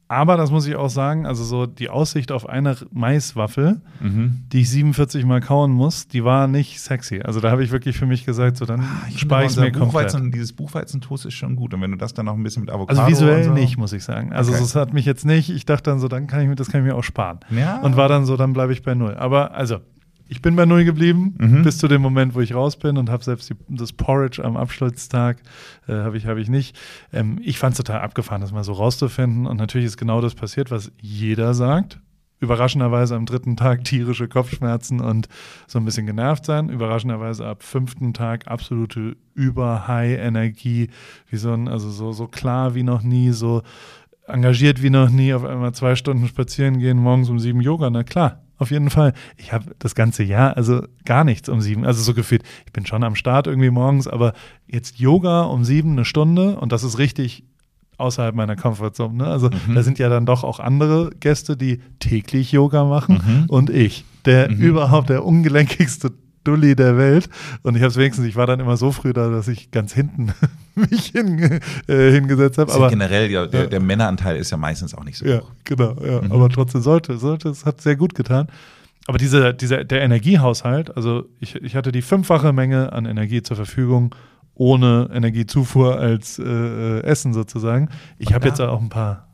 [0.07, 4.45] Aber das muss ich auch sagen, also so die Aussicht auf eine Maiswaffel, mhm.
[4.53, 7.21] die ich 47 Mal kauen muss, die war nicht sexy.
[7.23, 10.21] Also da habe ich wirklich für mich gesagt, so dann ah, spare ich mir Buchweizen,
[10.21, 10.35] komplett.
[10.35, 11.73] Dieses Buchweizentoast ist schon gut.
[11.73, 13.53] Und wenn du das dann noch ein bisschen mit Avocado Also visuell so.
[13.53, 14.33] nicht, muss ich sagen.
[14.33, 14.61] Also okay.
[14.61, 16.83] das hat mich jetzt nicht, ich dachte dann so, dann kann ich mir, das kann
[16.83, 17.41] ich mir auch sparen.
[17.51, 17.81] Ja.
[17.81, 19.15] Und war dann so, dann bleibe ich bei null.
[19.15, 19.79] Aber also,
[20.27, 21.63] ich bin bei Null geblieben, mhm.
[21.63, 24.57] bis zu dem Moment, wo ich raus bin und habe selbst die, das Porridge am
[24.57, 25.39] Abschlusstag,
[25.87, 26.77] äh, habe ich, hab ich nicht.
[27.13, 29.47] Ähm, ich fand es total abgefahren, das mal so rauszufinden.
[29.47, 32.01] Und natürlich ist genau das passiert, was jeder sagt.
[32.41, 35.29] Überraschenderweise am dritten Tag tierische Kopfschmerzen und
[35.67, 36.71] so ein bisschen genervt sein.
[36.71, 40.89] Überraschenderweise ab fünften Tag absolute Über-High-Energie,
[41.29, 43.63] wie so ein, also so, so klar wie noch nie, so
[44.27, 48.05] engagiert wie noch nie, auf einmal zwei Stunden spazieren gehen, morgens um sieben Yoga, na
[48.05, 49.13] klar, auf jeden Fall.
[49.37, 51.85] Ich habe das ganze Jahr also gar nichts um sieben.
[51.85, 54.33] Also so gefühlt, ich bin schon am Start irgendwie morgens, aber
[54.67, 57.45] jetzt Yoga um sieben eine Stunde und das ist richtig
[57.99, 59.15] außerhalb meiner Comfortzone.
[59.15, 59.27] Ne?
[59.27, 59.75] Also mhm.
[59.75, 63.45] da sind ja dann doch auch andere Gäste, die täglich Yoga machen mhm.
[63.49, 64.61] und ich, der mhm.
[64.61, 66.13] überhaupt der ungelenkigste
[66.45, 67.29] Dulli der Welt.
[67.63, 69.93] Und ich habe es wenigstens, ich war dann immer so früh da, dass ich ganz
[69.93, 70.33] hinten
[70.91, 72.73] mich hin, äh, hingesetzt habe.
[72.73, 75.51] Aber generell, ja, der, der, Männeranteil ist ja meistens auch nicht so ja, hoch.
[75.65, 76.23] Genau, ja.
[76.23, 76.33] Mhm.
[76.33, 78.49] Aber trotzdem sollte, sollte, es hat sehr gut getan.
[79.07, 83.57] Aber dieser, dieser, der Energiehaushalt, also ich, ich hatte die fünffache Menge an Energie zur
[83.57, 84.15] Verfügung,
[84.55, 87.91] ohne Energiezufuhr als äh, äh Essen sozusagen.
[88.19, 89.27] Ich habe jetzt auch ein paar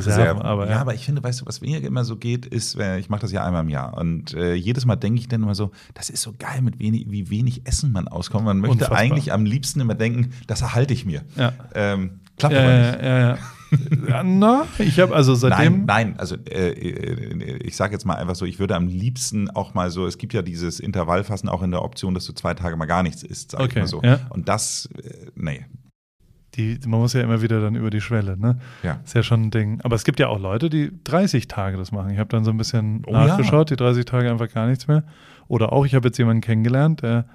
[0.00, 0.42] Reserven.
[0.42, 0.72] Aber, ja.
[0.72, 0.80] ja.
[0.80, 3.44] aber ich finde, weißt du, was mir immer so geht, ist, ich mache das ja
[3.44, 6.34] einmal im Jahr und äh, jedes Mal denke ich dann immer so, das ist so
[6.38, 8.44] geil, mit wenig, wie wenig Essen man auskommt.
[8.44, 8.98] Man möchte Unfassbar.
[8.98, 11.22] eigentlich am liebsten immer denken, das erhalte ich mir.
[11.36, 11.52] Ja.
[11.74, 13.02] Ähm, klappt ja, aber nicht.
[13.02, 13.38] Ja, ja, ja.
[14.22, 15.84] Na, ich habe also seitdem.
[15.84, 19.50] Nein, nein, also äh, äh ich sage jetzt mal einfach so, ich würde am liebsten
[19.50, 22.54] auch mal so, es gibt ja dieses Intervallfassen auch in der Option, dass du zwei
[22.54, 24.02] Tage mal gar nichts isst, sag okay, ich mal so.
[24.02, 24.20] Ja.
[24.30, 25.64] Und das, äh, nee,
[26.56, 28.58] die, man muss ja immer wieder dann über die Schwelle, ne?
[28.82, 29.00] Ja.
[29.04, 29.80] Ist ja schon ein Ding.
[29.82, 32.10] Aber es gibt ja auch Leute, die 30 Tage das machen.
[32.10, 33.76] Ich habe dann so ein bisschen oh, nachgeschaut, ja.
[33.76, 35.04] die 30 Tage einfach gar nichts mehr.
[35.48, 37.26] Oder auch, ich habe jetzt jemanden kennengelernt, der,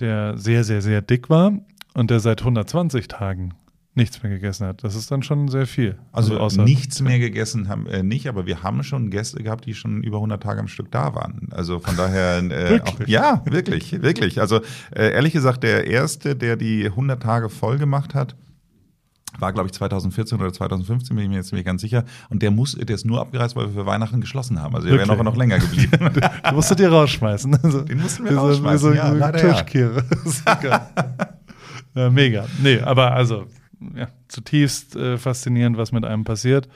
[0.00, 1.52] der sehr, sehr, sehr dick war
[1.94, 3.54] und der seit 120 Tagen
[3.96, 4.82] nichts mehr gegessen hat.
[4.82, 5.96] Das ist dann schon sehr viel.
[6.10, 9.74] Also, also nichts mehr gegessen haben äh, nicht, aber wir haben schon Gäste gehabt, die
[9.74, 11.48] schon über 100 Tage am Stück da waren.
[11.52, 14.40] Also von daher äh, auch, ja, wirklich, wirklich.
[14.40, 14.60] Also
[14.94, 18.34] äh, ehrlich gesagt, der erste, der die 100 Tage voll gemacht hat,
[19.38, 22.04] war, glaube ich, 2014 oder 2015, bin ich mir jetzt nicht ganz sicher.
[22.30, 24.74] Und der muss, der ist nur abgereist, weil wir für Weihnachten geschlossen haben.
[24.74, 26.10] Also er wäre noch, noch länger geblieben.
[26.48, 27.58] du musstet ihr rausschmeißen.
[27.62, 30.04] Also, Den mussten wir so, rausschmeißen, so, ja, leider Tischkehre.
[30.62, 30.90] Ja.
[31.94, 32.46] ja, mega.
[32.62, 33.46] Nee, aber also,
[33.94, 36.68] ja, zutiefst äh, faszinierend, was mit einem passiert.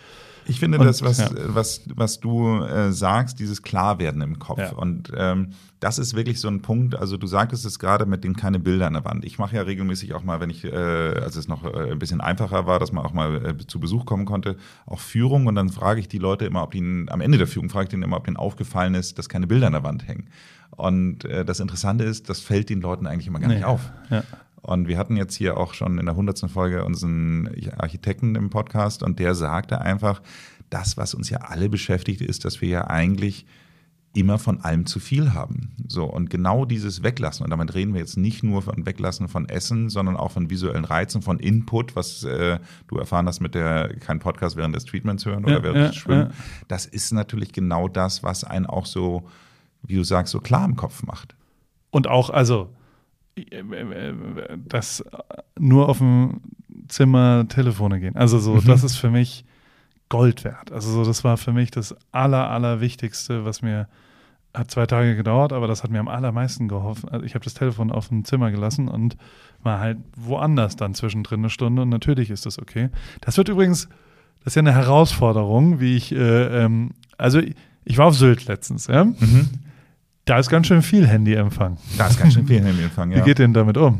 [0.49, 1.31] Ich finde und, das, was, ja.
[1.47, 4.59] was, was du äh, sagst, dieses Klarwerden im Kopf.
[4.59, 4.73] Ja.
[4.73, 6.97] Und ähm, das ist wirklich so ein Punkt.
[6.97, 9.25] Also du sagtest es gerade mit den keine Bilder an der Wand.
[9.25, 12.21] Ich mache ja regelmäßig auch mal, wenn ich, äh, als es noch äh, ein bisschen
[12.21, 14.57] einfacher war, dass man auch mal äh, zu Besuch kommen konnte,
[14.87, 15.47] auch Führung.
[15.47, 17.91] Und dann frage ich die Leute immer, ob ihnen am Ende der Führung frage ich
[17.91, 20.29] denen immer, ob ihnen aufgefallen ist, dass keine Bilder an der Wand hängen.
[20.71, 23.57] Und äh, das Interessante ist, das fällt den Leuten eigentlich immer gar nee.
[23.57, 23.93] nicht auf.
[24.11, 24.23] Ja.
[24.69, 29.03] Und wir hatten jetzt hier auch schon in der hundertsten Folge unseren Architekten im Podcast
[29.03, 30.21] und der sagte einfach,
[30.69, 33.47] das, was uns ja alle beschäftigt, ist, dass wir ja eigentlich
[34.15, 35.75] immer von allem zu viel haben.
[35.87, 39.49] So, und genau dieses Weglassen, und damit reden wir jetzt nicht nur von Weglassen von
[39.49, 43.95] Essen, sondern auch von visuellen Reizen, von Input, was äh, du erfahren hast mit der,
[44.01, 46.27] kein Podcast während des Treatments hören oder ja, während ja, des Schwimmen.
[46.31, 46.37] Ja.
[46.69, 49.29] Das ist natürlich genau das, was einen auch so,
[49.83, 51.35] wie du sagst, so klar im Kopf macht.
[51.91, 52.71] Und auch, also,
[54.69, 55.05] das
[55.59, 56.41] nur auf dem
[56.89, 58.17] Zimmer Telefone gehen.
[58.17, 58.65] Also so, mhm.
[58.65, 59.45] das ist für mich
[60.09, 60.73] Gold wert.
[60.73, 63.89] Also so, das war für mich das aller, allerwichtigste, was mir
[64.55, 67.09] hat zwei Tage gedauert, aber das hat mir am allermeisten geholfen.
[67.11, 69.17] Also ich habe das Telefon auf dem Zimmer gelassen und
[69.63, 72.89] war halt woanders dann zwischendrin eine Stunde und natürlich ist das okay.
[73.21, 73.89] Das wird übrigens,
[74.41, 77.41] das ist ja eine Herausforderung, wie ich, äh, ähm, also
[77.85, 79.05] ich war auf Sylt letztens, ja.
[79.05, 79.51] Mhm.
[80.29, 81.79] Da ist ganz schön viel Handyempfang.
[81.97, 83.19] Da ist ganz schön viel Handyempfang, ja.
[83.19, 83.99] Wie geht denn damit um?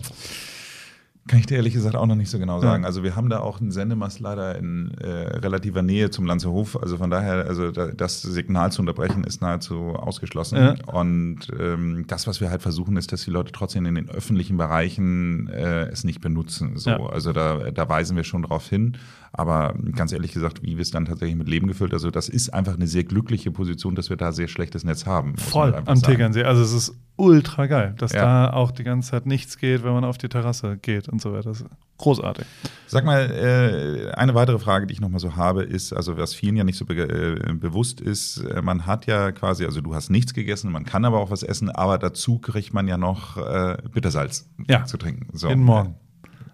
[1.27, 2.83] Kann ich dir ehrlich gesagt auch noch nicht so genau sagen.
[2.83, 2.87] Ja.
[2.87, 5.07] Also wir haben da auch einen Sendemast leider in äh,
[5.39, 6.81] relativer Nähe zum Lanzerhof.
[6.81, 10.57] Also von daher, also da, das Signal zu unterbrechen ist nahezu ausgeschlossen.
[10.57, 10.75] Ja.
[10.87, 14.57] Und ähm, das, was wir halt versuchen, ist, dass die Leute trotzdem in den öffentlichen
[14.57, 16.77] Bereichen äh, es nicht benutzen.
[16.77, 16.91] So.
[16.91, 17.07] Ja.
[17.07, 18.97] Also da, da weisen wir schon drauf hin.
[19.33, 22.53] Aber ganz ehrlich gesagt, wie wir es dann tatsächlich mit Leben gefüllt, also das ist
[22.55, 25.37] einfach eine sehr glückliche Position, dass wir da sehr schlechtes Netz haben.
[25.37, 26.45] Voll am Tegernsee.
[26.45, 28.23] Also es ist ultra geil, dass ja.
[28.23, 31.33] da auch die ganze Zeit nichts geht, wenn man auf die Terrasse geht und so
[31.33, 31.51] weiter.
[31.51, 31.67] Das ist
[31.99, 32.47] großartig.
[32.87, 36.57] Sag mal, äh, eine weitere Frage, die ich nochmal so habe, ist, also was vielen
[36.57, 40.11] ja nicht so be äh, bewusst ist, äh, man hat ja quasi, also du hast
[40.11, 43.77] nichts gegessen, man kann aber auch was essen, aber dazu kriegt man ja noch äh,
[43.93, 44.85] Bittersalz ja.
[44.85, 45.27] zu trinken.
[45.37, 45.49] So.
[45.49, 45.97] Jeden Morgen.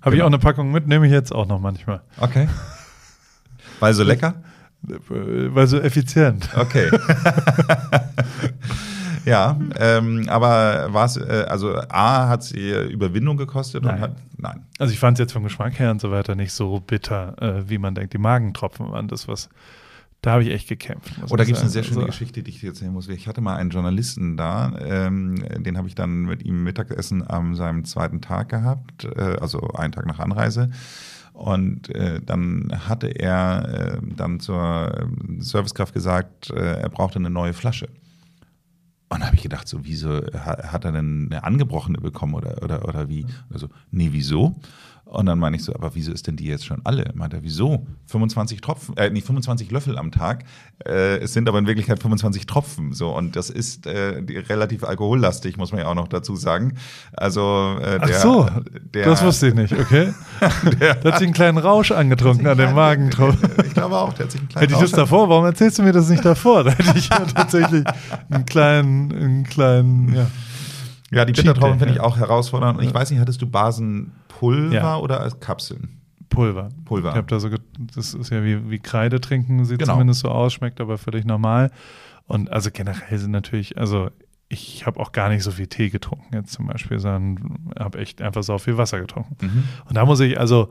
[0.04, 0.16] Habe genau.
[0.16, 2.02] ich auch eine Packung mit, nehme ich jetzt auch noch manchmal.
[2.18, 2.46] Okay.
[3.80, 4.34] Weil so lecker?
[4.82, 6.50] Weil so effizient.
[6.54, 6.90] Okay.
[9.24, 13.94] ja, ähm, aber war es, äh, also A, hat sie Überwindung gekostet nein.
[13.94, 14.66] und hat, nein.
[14.78, 17.70] Also ich fand es jetzt vom Geschmack her und so weiter nicht so bitter, äh,
[17.70, 18.12] wie man denkt.
[18.12, 19.48] Die Magentropfen waren das, was
[20.24, 21.12] da habe ich echt gekämpft.
[21.30, 23.08] Oder gibt es eine sehr schöne also, Geschichte, die ich dir erzählen muss.
[23.08, 27.54] Ich hatte mal einen Journalisten da, ähm, den habe ich dann mit ihm Mittagessen am
[27.54, 30.70] seinem zweiten Tag gehabt, äh, also einen Tag nach Anreise.
[31.34, 37.28] Und äh, dann hatte er äh, dann zur äh, Servicekraft gesagt, äh, er brauchte eine
[37.28, 37.90] neue Flasche.
[39.10, 42.88] Und da habe ich gedacht, so, wieso hat er denn eine angebrochene bekommen oder, oder,
[42.88, 43.26] oder wie?
[43.52, 44.56] Also, nee, wieso?
[45.04, 47.10] Und dann meine ich so, aber wieso ist denn die jetzt schon alle?
[47.14, 47.86] Meint er, wieso?
[48.06, 50.44] 25 Tropfen, äh, nicht 25 Löffel am Tag.
[50.84, 52.92] Äh, es sind aber in Wirklichkeit 25 Tropfen.
[52.94, 56.74] So, und das ist äh, relativ alkohollastig, muss man ja auch noch dazu sagen.
[57.12, 58.48] Also, äh, der, Ach so,
[58.94, 60.14] der, das wusste ich nicht, okay.
[60.80, 63.50] der, hat sich einen kleinen Rausch angetrunken an dem Magentropfen.
[63.66, 65.82] Ich glaube auch, der hat sich einen kleinen Hätte ich das davor, warum erzählst du
[65.82, 66.64] mir das nicht davor?
[66.64, 67.84] Da hätte ich ja tatsächlich
[68.30, 70.26] einen kleinen, einen kleinen, ja.
[71.10, 72.78] Ja, die Bittertrauben finde ich auch herausfordernd.
[72.78, 73.46] Und ich weiß nicht, hattest du
[74.40, 74.96] Basenpulver ja.
[74.98, 76.00] oder als Kapseln?
[76.28, 76.70] Pulver.
[76.84, 77.10] Pulver.
[77.10, 77.48] Ich habe da so,
[77.94, 79.92] das ist ja wie, wie Kreide trinken, sieht genau.
[79.92, 81.70] zumindest so aus, schmeckt aber völlig normal.
[82.26, 84.10] Und also generell sind natürlich, also
[84.48, 88.20] ich habe auch gar nicht so viel Tee getrunken jetzt zum Beispiel, sondern habe echt
[88.20, 89.36] einfach so viel Wasser getrunken.
[89.40, 89.64] Mhm.
[89.86, 90.70] Und da muss ich, also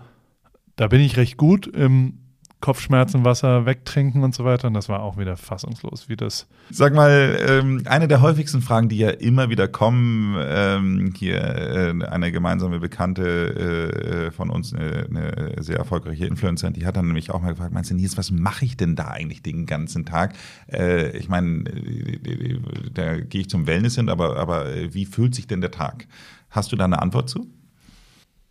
[0.75, 2.19] da bin ich recht gut im
[2.63, 4.69] Kopfschmerzen, Wasser wegtrinken und so weiter.
[4.69, 6.47] Und das war auch wieder fassungslos, wie das.
[6.69, 12.05] Sag mal, ähm, eine der häufigsten Fragen, die ja immer wieder kommen, ähm, hier äh,
[12.05, 17.31] eine gemeinsame Bekannte äh, von uns, eine, eine, sehr erfolgreiche Influencerin, die hat dann nämlich
[17.31, 20.33] auch mal gefragt, meinst du, Nils, was mache ich denn da eigentlich den ganzen Tag?
[20.71, 22.59] Äh, ich meine, äh,
[22.93, 26.07] da gehe ich zum Wellness hin, aber, aber wie fühlt sich denn der Tag?
[26.49, 27.45] Hast du da eine Antwort zu?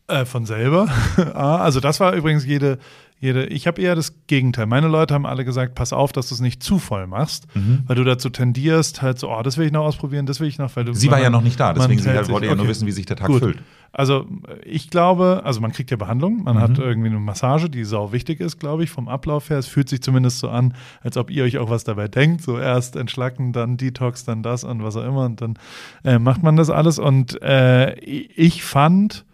[0.07, 0.89] Äh, von selber.
[1.35, 2.79] Ah, also das war übrigens jede,
[3.23, 4.67] jede, ich habe eher das Gegenteil.
[4.67, 7.85] Meine Leute haben alle gesagt, pass auf, dass du es nicht zu voll machst, mhm.
[7.87, 10.59] weil du dazu tendierst, halt so, oh, das will ich noch ausprobieren, das will ich
[10.59, 10.93] noch, weil du.
[10.93, 12.59] Sie war ja noch nicht da, deswegen halt, wollte ja okay.
[12.59, 13.39] nur wissen, wie sich der Tag Gut.
[13.39, 13.59] füllt.
[13.93, 14.27] Also
[14.65, 16.61] ich glaube, also man kriegt ja Behandlung, man mhm.
[16.63, 19.59] hat irgendwie eine Massage, die sau wichtig ist, glaube ich, vom Ablauf her.
[19.59, 22.43] Es fühlt sich zumindest so an, als ob ihr euch auch was dabei denkt.
[22.43, 25.27] So erst entschlacken, dann Detox, dann das und was auch immer.
[25.27, 25.59] Und dann
[26.03, 26.99] äh, macht man das alles.
[26.99, 29.25] Und äh, ich fand,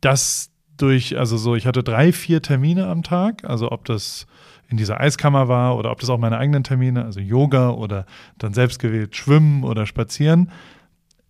[0.00, 0.50] dass
[0.82, 4.26] durch, also so, ich hatte drei, vier Termine am Tag, also ob das
[4.68, 8.52] in dieser Eiskammer war oder ob das auch meine eigenen Termine, also Yoga oder dann
[8.52, 10.50] selbstgewählt Schwimmen oder Spazieren.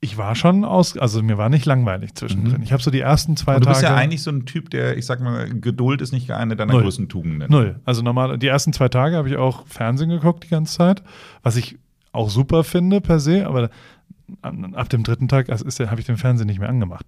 [0.01, 2.59] Ich war schon aus, also mir war nicht langweilig zwischendrin.
[2.59, 2.63] Mhm.
[2.63, 3.65] Ich habe so die ersten zwei Tage.
[3.65, 6.55] Du bist ja eigentlich so ein Typ, der, ich sag mal, Geduld ist nicht eine
[6.57, 6.83] deiner Null.
[6.83, 7.51] größten Tugenden.
[7.51, 7.81] Null.
[7.85, 11.03] Also normal, die ersten zwei Tage habe ich auch Fernsehen geguckt die ganze Zeit,
[11.43, 11.79] was ich
[12.13, 13.71] auch super finde per se, aber
[14.43, 17.07] ab dem dritten Tag also habe ich den Fernsehen nicht mehr angemacht.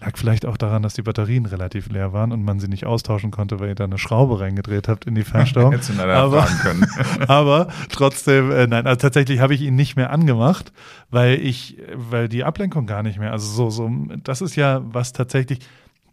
[0.00, 3.30] Lag vielleicht auch daran, dass die Batterien relativ leer waren und man sie nicht austauschen
[3.30, 5.72] konnte, weil ihr da eine Schraube reingedreht habt in die Fernsteuerung.
[5.72, 6.86] Hättest du aber, können.
[7.28, 10.72] aber trotzdem, äh, nein, also tatsächlich habe ich ihn nicht mehr angemacht,
[11.10, 13.90] weil ich, weil die Ablenkung gar nicht mehr, also so, so,
[14.22, 15.60] das ist ja was tatsächlich,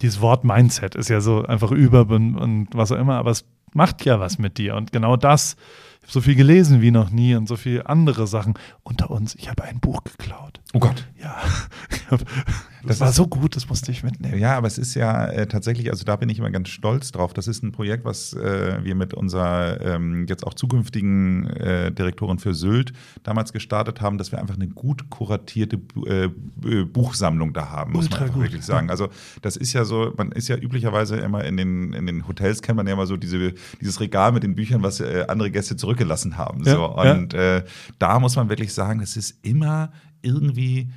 [0.01, 4.03] dieses Wort Mindset ist ja so einfach über und, was auch immer, aber es macht
[4.03, 5.57] ja was mit dir und genau das
[6.05, 8.53] habe so viel gelesen wie noch nie und so viele andere Sachen.
[8.83, 10.61] Unter uns, ich habe ein Buch geklaut.
[10.75, 11.07] Oh Gott.
[11.21, 11.37] Ja.
[12.09, 12.19] das,
[12.85, 14.37] das war so gut, das musste ich mitnehmen.
[14.37, 17.33] Ja, aber es ist ja äh, tatsächlich, also da bin ich immer ganz stolz drauf.
[17.33, 22.39] Das ist ein Projekt, was äh, wir mit unserer ähm, jetzt auch zukünftigen äh, Direktorin
[22.39, 26.27] für Sylt damals gestartet haben, dass wir einfach eine gut kuratierte äh,
[26.85, 28.43] Buchsammlung da haben, muss Ultra man gut.
[28.43, 28.89] wirklich sagen.
[28.89, 29.07] Also
[29.41, 32.75] das ist ja so, man ist ja üblicherweise immer in den, in den Hotels kennt
[32.75, 35.85] man ja immer so diese, dieses Regal mit den Büchern, was äh, andere Gäste zurück
[35.85, 36.63] zurückgelassen haben.
[36.63, 36.85] Ja, so.
[36.85, 37.57] Und ja.
[37.57, 37.63] äh,
[37.99, 39.91] da muss man wirklich sagen, es ist immer
[40.25, 40.89] irgendwie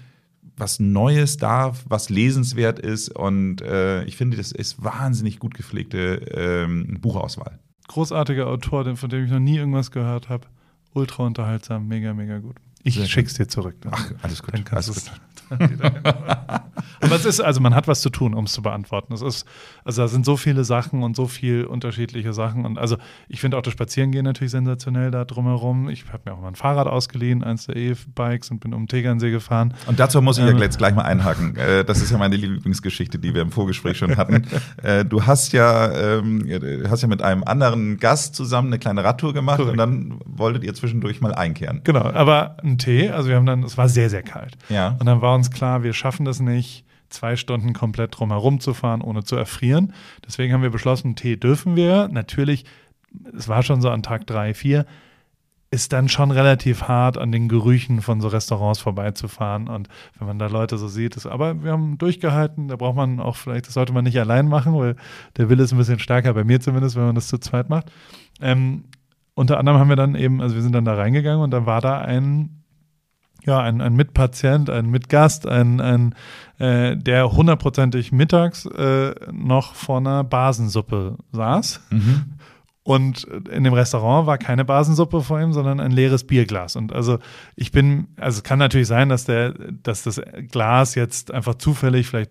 [0.57, 3.11] was Neues da, was lesenswert ist.
[3.11, 7.59] Und äh, ich finde, das ist wahnsinnig gut gepflegte ähm, Buchauswahl.
[7.87, 10.47] Großartiger Autor, von dem ich noch nie irgendwas gehört habe.
[10.95, 12.57] Ultra unterhaltsam, mega, mega gut.
[12.83, 13.77] Ich Sehr schick's dir zurück.
[13.81, 13.93] Dann.
[13.95, 14.55] Ach, alles gut.
[14.55, 15.21] Dann kannst alles gut.
[17.01, 19.13] Aber es ist, also man hat was zu tun, um es zu beantworten.
[19.15, 19.47] Es ist,
[19.85, 22.65] also da sind so viele Sachen und so viel unterschiedliche Sachen.
[22.65, 22.97] Und also
[23.29, 25.89] ich finde auch das Spazierengehen natürlich sensationell da drumherum.
[25.89, 28.89] Ich habe mir auch mal ein Fahrrad ausgeliehen, eins der E-Bikes und bin um den
[28.89, 29.75] Tegernsee gefahren.
[29.87, 31.57] Und dazu muss ich ähm, ja jetzt gleich mal einhaken.
[31.57, 34.47] Äh, das ist ja meine Lieblingsgeschichte, die wir im Vorgespräch schon hatten.
[34.83, 36.47] Äh, du hast ja, ähm,
[36.89, 39.73] hast ja mit einem anderen Gast zusammen eine kleine Radtour gemacht Korrekt.
[39.73, 41.81] und dann wolltet ihr zwischendurch mal einkehren.
[41.85, 44.57] Genau, aber ein Tee, also wir haben dann, es war sehr, sehr kalt.
[44.69, 44.97] Ja.
[45.01, 49.01] Und dann war uns klar, wir schaffen das nicht zwei Stunden komplett drumherum zu fahren,
[49.01, 49.95] ohne zu erfrieren.
[50.27, 52.09] Deswegen haben wir beschlossen, Tee dürfen wir.
[52.09, 52.65] Natürlich,
[53.37, 54.85] es war schon so an Tag drei, vier,
[55.71, 59.69] ist dann schon relativ hart, an den Gerüchen von so Restaurants vorbeizufahren.
[59.69, 63.21] Und wenn man da Leute so sieht, ist, aber wir haben durchgehalten, da braucht man
[63.21, 64.97] auch vielleicht, das sollte man nicht allein machen, weil
[65.37, 67.93] der Wille ist ein bisschen stärker, bei mir zumindest, wenn man das zu zweit macht.
[68.41, 68.85] Ähm,
[69.35, 71.81] unter anderem haben wir dann eben, also wir sind dann da reingegangen und dann war
[71.81, 72.63] da ein
[73.49, 76.15] ja, ein, ein Mitpatient, ein Mitgast, ein, ein
[76.59, 81.81] äh, der hundertprozentig mittags äh, noch vor einer Basensuppe saß.
[81.91, 82.35] Mhm.
[82.89, 86.75] Und in dem Restaurant war keine Basensuppe vor ihm, sondern ein leeres Bierglas.
[86.75, 87.19] Und also
[87.55, 92.07] ich bin, also es kann natürlich sein, dass der, dass das Glas jetzt einfach zufällig
[92.07, 92.31] vielleicht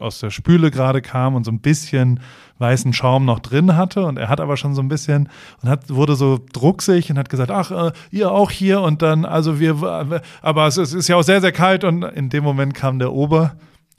[0.00, 2.18] aus der Spüle gerade kam und so ein bisschen
[2.58, 4.04] weißen Schaum noch drin hatte.
[4.04, 5.28] Und er hat aber schon so ein bisschen
[5.62, 9.24] und hat, wurde so drucksig und hat gesagt, ach, äh, ihr auch hier und dann,
[9.24, 11.84] also wir, aber es, es ist ja auch sehr, sehr kalt.
[11.84, 13.54] Und in dem Moment kam der Ober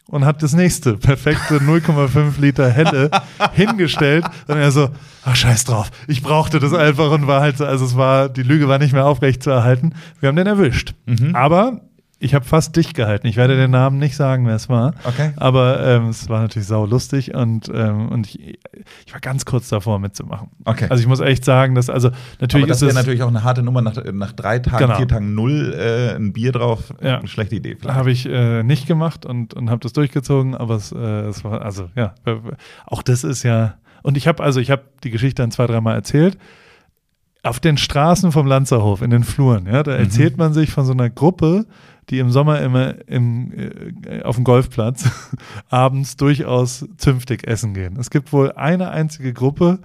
[0.07, 3.09] und hat das nächste perfekte 0,5 Liter Helle
[3.53, 4.25] hingestellt.
[4.47, 4.89] Und er so,
[5.23, 8.43] ach scheiß drauf, ich brauchte das einfach und war halt so, also es war, die
[8.43, 9.93] Lüge war nicht mehr aufrecht zu erhalten.
[10.19, 10.93] Wir haben den erwischt.
[11.05, 11.35] Mhm.
[11.35, 11.81] Aber
[12.23, 13.27] ich habe fast dicht gehalten.
[13.27, 14.93] Ich werde den Namen nicht sagen, wer es war.
[15.03, 15.33] Okay.
[15.35, 18.59] Aber ähm, es war natürlich sau lustig und, ähm, und ich,
[19.05, 20.49] ich war ganz kurz davor mitzumachen.
[20.63, 20.87] Okay.
[20.89, 23.61] Also ich muss echt sagen, dass also natürlich Aber das wäre natürlich auch eine harte
[23.61, 24.97] Nummer nach, nach drei Tagen, genau.
[24.97, 26.93] vier Tagen null äh, ein Bier drauf.
[27.01, 27.19] Ja.
[27.19, 27.77] Eine schlechte Idee.
[27.85, 31.61] Habe ich äh, nicht gemacht und, und habe das durchgezogen, aber es, äh, es war
[31.61, 32.15] also ja
[32.85, 35.95] auch das ist ja und ich habe also ich habe die Geschichte dann zwei dreimal
[35.95, 36.37] erzählt
[37.43, 40.05] auf den Straßen vom Lanzerhof, in den Fluren, ja, da mhm.
[40.05, 41.65] erzählt man sich von so einer Gruppe,
[42.09, 43.53] die im Sommer immer im,
[44.05, 45.09] äh, auf dem Golfplatz
[45.69, 47.97] abends durchaus zünftig essen gehen.
[47.99, 49.79] Es gibt wohl eine einzige Gruppe,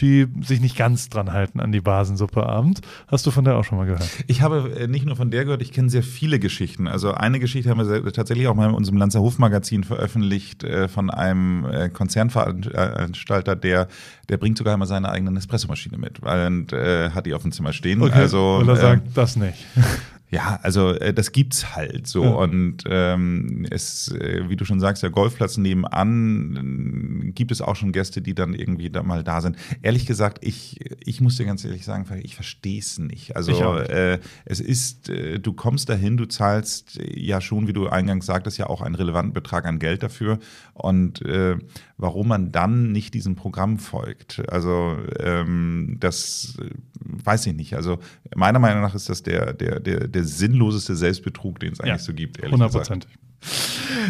[0.00, 2.80] die sich nicht ganz dran halten an die Basensuppe abends.
[3.06, 4.08] Hast du von der auch schon mal gehört?
[4.26, 6.88] Ich habe äh, nicht nur von der gehört, ich kenne sehr viele Geschichten.
[6.88, 10.88] Also eine Geschichte haben wir tatsächlich auch mal in unserem Lanzer Hof Magazin veröffentlicht äh,
[10.88, 13.86] von einem äh, Konzernveranstalter, der,
[14.28, 17.72] der bringt sogar immer seine eigene Espressomaschine mit und äh, hat die auf dem Zimmer
[17.72, 18.02] stehen.
[18.02, 18.12] Okay.
[18.12, 19.66] Also, und er sagt ähm, das nicht.
[20.32, 22.24] Ja, also äh, das gibt's halt so.
[22.24, 22.30] Ja.
[22.30, 27.76] Und ähm, es, äh, wie du schon sagst, der Golfplatz nebenan äh, gibt es auch
[27.76, 29.56] schon Gäste, die dann irgendwie da mal da sind.
[29.82, 33.36] Ehrlich gesagt, ich, ich muss dir ganz ehrlich sagen, ich verstehe es nicht.
[33.36, 38.24] Also äh, es ist, äh, du kommst dahin, du zahlst ja schon, wie du eingangs
[38.24, 40.38] sagtest, ja auch einen relevanten Betrag an Geld dafür.
[40.72, 41.58] Und äh,
[41.98, 46.70] warum man dann nicht diesem Programm folgt, also ähm, das äh,
[47.04, 47.74] weiß ich nicht.
[47.74, 47.98] Also
[48.34, 51.92] meiner Meinung nach ist das der, der, der, der der sinnloseste Selbstbetrug, den es eigentlich
[51.92, 52.78] ja, so gibt, ehrlich 100%.
[52.78, 53.08] gesagt.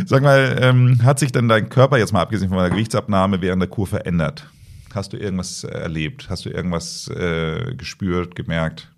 [0.07, 3.63] Sag mal, ähm, hat sich denn dein Körper jetzt mal abgesehen von der Gewichtsabnahme während
[3.63, 4.47] der Kur verändert?
[4.95, 6.29] Hast du irgendwas erlebt?
[6.29, 8.93] Hast du irgendwas äh, gespürt, gemerkt?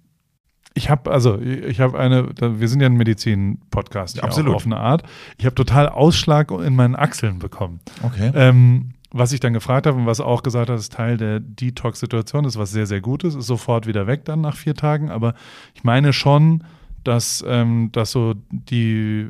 [0.77, 4.79] Ich habe also, ich habe eine, wir sind ja ein Medizin-Podcast, ja, absolut auf eine
[4.79, 5.05] Art.
[5.38, 7.79] Ich habe total Ausschlag in meinen Achseln bekommen.
[8.03, 8.33] Okay.
[8.35, 12.44] Ähm, was ich dann gefragt habe und was auch gesagt hat, ist Teil der Detox-Situation,
[12.44, 15.11] ist was sehr, sehr Gutes, ist sofort wieder weg dann nach vier Tagen.
[15.11, 15.35] Aber
[15.74, 16.64] ich meine schon,
[17.04, 19.26] dass, ähm, dass so die,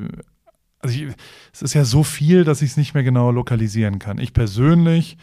[0.79, 1.07] also ich,
[1.53, 4.17] es ist ja so viel, dass ich es nicht mehr genau lokalisieren kann.
[4.17, 5.17] Ich persönlich,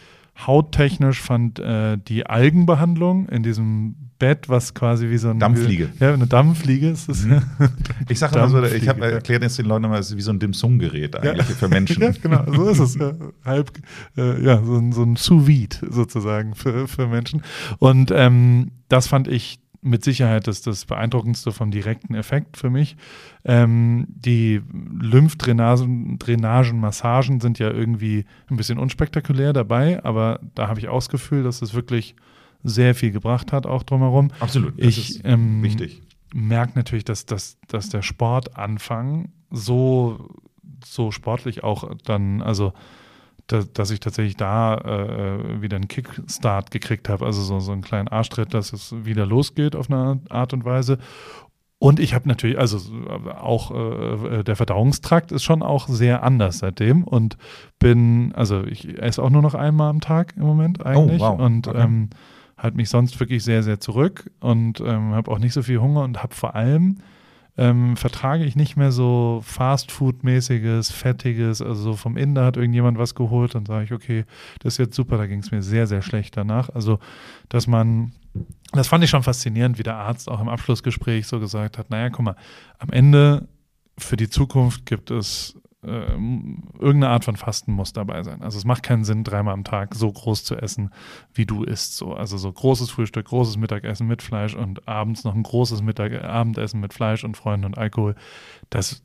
[0.46, 5.90] hauttechnisch, fand äh, die Algenbehandlung in diesem Bett, was quasi wie so ein Dampffliege.
[5.98, 7.24] Ja, eine Dampffliege ist es.
[7.24, 7.42] Mhm.
[8.08, 10.30] Ich sage immer so, ich habe erklärt jetzt den Leuten immer, es ist wie so
[10.30, 11.54] ein Dim-Sum-Gerät eigentlich ja.
[11.56, 12.00] für Menschen.
[12.02, 12.94] ja, genau, so ist es.
[12.94, 13.14] Ja.
[13.44, 13.72] Halb,
[14.16, 17.42] äh, ja, so ein, so ein Sous-Vide sozusagen für, für Menschen.
[17.78, 22.96] Und ähm, das fand ich mit Sicherheit das, das Beeindruckendste vom direkten Effekt für mich.
[23.44, 24.62] Ähm, die
[25.00, 30.98] Lymphdrainagen, Drainagen, Massagen sind ja irgendwie ein bisschen unspektakulär dabei, aber da habe ich auch
[30.98, 32.14] das Gefühl, dass es wirklich
[32.62, 34.30] sehr viel gebracht hat, auch drumherum.
[34.38, 34.78] Absolut.
[34.78, 35.60] Das ich ähm,
[36.32, 40.30] merke natürlich, dass, dass, dass der Sportanfang so,
[40.84, 42.72] so sportlich auch dann, also
[43.46, 48.08] dass ich tatsächlich da äh, wieder einen Kickstart gekriegt habe, also so, so einen kleinen
[48.08, 50.98] Arschtritt, dass es wieder losgeht auf eine Art und Weise.
[51.78, 52.78] Und ich habe natürlich, also
[53.40, 57.36] auch äh, der Verdauungstrakt ist schon auch sehr anders seitdem und
[57.80, 61.40] bin, also ich esse auch nur noch einmal am Tag im Moment eigentlich oh, wow.
[61.40, 61.82] und okay.
[61.82, 62.10] ähm,
[62.56, 66.04] halte mich sonst wirklich sehr, sehr zurück und ähm, habe auch nicht so viel Hunger
[66.04, 66.98] und habe vor allem
[67.58, 73.14] ähm, vertrage ich nicht mehr so Fast-Food-mäßiges, fettiges, also so vom Inder hat irgendjemand was
[73.14, 74.24] geholt und sage ich, okay,
[74.60, 76.70] das ist jetzt super, da ging es mir sehr, sehr schlecht danach.
[76.70, 76.98] Also,
[77.50, 78.12] dass man,
[78.72, 82.08] das fand ich schon faszinierend, wie der Arzt auch im Abschlussgespräch so gesagt hat, naja,
[82.08, 82.36] guck mal,
[82.78, 83.48] am Ende
[83.98, 88.42] für die Zukunft gibt es äh, irgendeine Art von Fasten muss dabei sein.
[88.42, 90.90] Also es macht keinen Sinn, dreimal am Tag so groß zu essen,
[91.34, 91.96] wie du isst.
[91.96, 92.14] So.
[92.14, 96.80] Also so großes Frühstück, großes Mittagessen mit Fleisch und abends noch ein großes Mittag Abendessen
[96.80, 98.14] mit Fleisch und Freunden und Alkohol.
[98.70, 99.02] Das,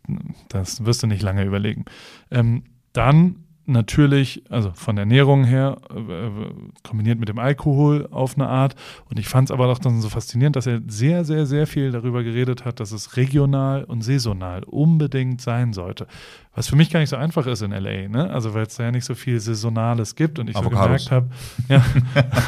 [0.49, 1.85] das wirst du nicht lange überlegen.
[2.29, 2.63] Ähm,
[2.93, 8.75] dann natürlich, also von Ernährung her, äh, kombiniert mit dem Alkohol auf eine Art.
[9.09, 11.91] Und ich fand es aber doch dann so faszinierend, dass er sehr, sehr, sehr viel
[11.91, 16.07] darüber geredet hat, dass es regional und saisonal unbedingt sein sollte.
[16.55, 18.29] Was für mich gar nicht so einfach ist in LA, ne?
[18.31, 21.03] Also weil es da ja nicht so viel Saisonales gibt und ich Avocados.
[21.03, 21.29] so gemerkt habe,
[21.69, 21.85] ja,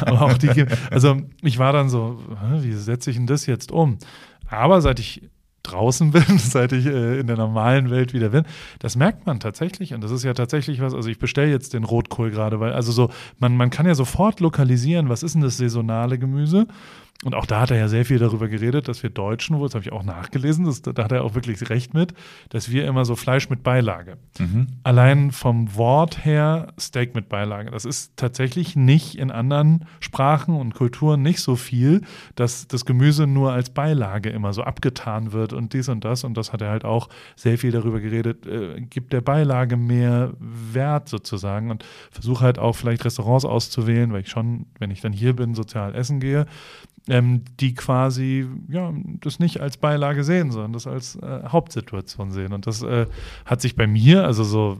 [0.00, 2.18] aber auch die, also ich war dann so,
[2.58, 3.98] wie setze ich denn das jetzt um?
[4.48, 5.22] Aber seit ich
[5.62, 8.44] draußen bin, seit ich äh, in der normalen Welt wieder bin.
[8.78, 11.84] Das merkt man tatsächlich und das ist ja tatsächlich was, also ich bestelle jetzt den
[11.84, 15.56] Rotkohl gerade, weil also so, man, man kann ja sofort lokalisieren, was ist denn das
[15.56, 16.66] saisonale Gemüse
[17.22, 19.74] und auch da hat er ja sehr viel darüber geredet, dass wir Deutschen, wo das
[19.74, 22.14] habe ich auch nachgelesen, das, da hat er auch wirklich recht mit,
[22.48, 24.16] dass wir immer so Fleisch mit Beilage.
[24.38, 24.68] Mhm.
[24.84, 27.70] Allein vom Wort her Steak mit Beilage.
[27.70, 32.00] Das ist tatsächlich nicht in anderen Sprachen und Kulturen nicht so viel,
[32.36, 36.24] dass das Gemüse nur als Beilage immer so abgetan wird und dies und das.
[36.24, 40.32] Und das hat er halt auch sehr viel darüber geredet, äh, gibt der Beilage mehr
[40.38, 45.12] Wert sozusagen und versuche halt auch vielleicht Restaurants auszuwählen, weil ich schon, wenn ich dann
[45.12, 46.46] hier bin, sozial essen gehe,
[47.08, 52.52] ähm, die quasi ja, das nicht als Beilage sehen, sondern das als äh, Hauptsituation sehen.
[52.52, 53.06] Und das äh,
[53.46, 54.78] hat sich bei mir, also so,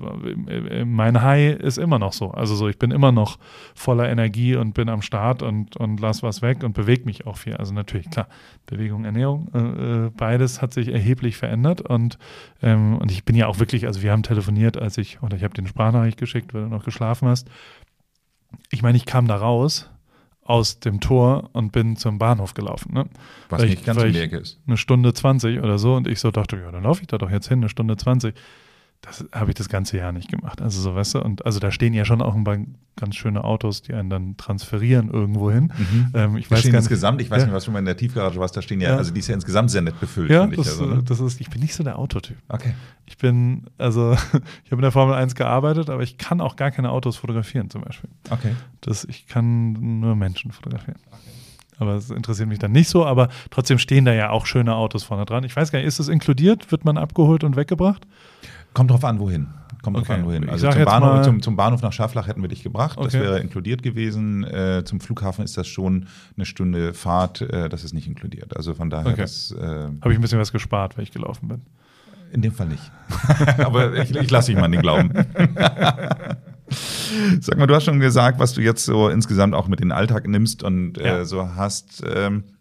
[0.48, 2.30] äh, mein High ist immer noch so.
[2.30, 3.38] Also so, ich bin immer noch
[3.74, 7.38] voller Energie und bin am Start und, und lass was weg und bewege mich auch
[7.38, 7.56] viel.
[7.56, 8.28] Also natürlich, klar,
[8.66, 12.18] Bewegung, Ernährung, äh, äh, beides hat sich erheblich verändert und,
[12.62, 15.42] ähm, und ich bin ja auch wirklich, also wir haben telefoniert, als ich, oder ich
[15.42, 17.48] habe den Sprachnachricht geschickt, weil du noch geschlafen hast.
[18.70, 19.89] Ich meine, ich kam da raus
[20.50, 22.92] aus dem Tor und bin zum Bahnhof gelaufen.
[22.92, 23.06] Ne?
[23.48, 24.58] Was weil nicht ich, ganz um die Ecke ist.
[24.66, 27.30] Eine Stunde 20 oder so und ich so dachte, ja, dann laufe ich da doch
[27.30, 28.34] jetzt hin, eine Stunde 20.
[29.02, 30.60] Das habe ich das ganze Jahr nicht gemacht.
[30.60, 32.58] Also so, weißt du, und also da stehen ja schon auch ein paar
[32.96, 35.72] ganz schöne Autos, die einen dann transferieren irgendwo hin.
[35.76, 36.10] Mhm.
[36.12, 37.46] Ähm, ich weiß stehen insgesamt, ich weiß ja.
[37.46, 39.28] nicht, was schon mal in der Tiefgarage warst, da stehen ja, ja, also die ist
[39.28, 40.30] ja insgesamt sehr nett befüllt.
[40.30, 41.02] Ja, das, ich, also, ne?
[41.02, 42.36] das ist, ich bin nicht so der Autotyp.
[42.48, 42.74] Okay.
[43.06, 44.12] Ich bin, also
[44.64, 47.70] ich habe in der Formel 1 gearbeitet, aber ich kann auch gar keine Autos fotografieren
[47.70, 48.10] zum Beispiel.
[48.28, 48.54] Okay.
[48.82, 50.98] Das, ich kann nur Menschen fotografieren.
[51.10, 51.30] Okay
[51.80, 53.06] aber es interessiert mich dann nicht so.
[53.06, 55.44] Aber trotzdem stehen da ja auch schöne Autos vorne dran.
[55.44, 56.70] Ich weiß gar nicht, ist das inkludiert?
[56.70, 58.06] Wird man abgeholt und weggebracht?
[58.74, 59.48] Kommt drauf an, wohin.
[59.82, 60.06] Kommt okay.
[60.06, 60.48] drauf an, wohin.
[60.48, 62.98] Also zum Bahnhof, zum, zum Bahnhof, nach Schaflach hätten wir dich gebracht.
[62.98, 63.06] Okay.
[63.06, 64.44] Das wäre inkludiert gewesen.
[64.44, 66.06] Äh, zum Flughafen ist das schon
[66.36, 67.40] eine Stunde Fahrt.
[67.40, 68.56] Äh, das ist nicht inkludiert.
[68.56, 69.12] Also von daher.
[69.12, 69.22] Okay.
[69.22, 69.56] Äh,
[70.00, 71.62] Habe ich ein bisschen was gespart, weil ich gelaufen bin.
[72.32, 72.92] In dem Fall nicht.
[73.58, 75.12] Aber ich, ich lasse dich mal an den Glauben.
[77.40, 79.92] Sag mal, du hast schon gesagt, was du jetzt so insgesamt auch mit in den
[79.92, 81.24] Alltag nimmst und äh, ja.
[81.24, 82.04] so hast.
[82.06, 82.59] Ähm, äh,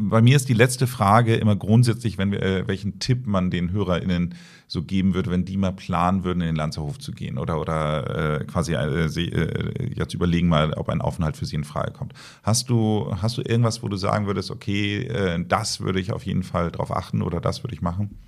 [0.00, 3.70] bei mir ist die letzte Frage immer grundsätzlich, wenn wir, äh, welchen Tipp man den
[3.70, 4.34] HörerInnen
[4.66, 8.40] so geben würde, wenn die mal planen würden, in den Lanzerhof zu gehen oder, oder
[8.40, 12.14] äh, quasi äh, äh, jetzt überlegen mal, ob ein Aufenthalt für sie in Frage kommt.
[12.42, 16.24] Hast du, hast du irgendwas, wo du sagen würdest, okay, äh, das würde ich auf
[16.24, 18.18] jeden Fall drauf achten oder das würde ich machen?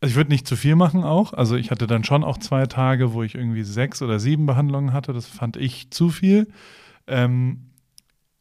[0.00, 1.32] Also ich würde nicht zu viel machen auch.
[1.32, 4.92] Also ich hatte dann schon auch zwei Tage, wo ich irgendwie sechs oder sieben Behandlungen
[4.92, 5.12] hatte.
[5.12, 6.48] Das fand ich zu viel.
[7.06, 7.71] Ähm,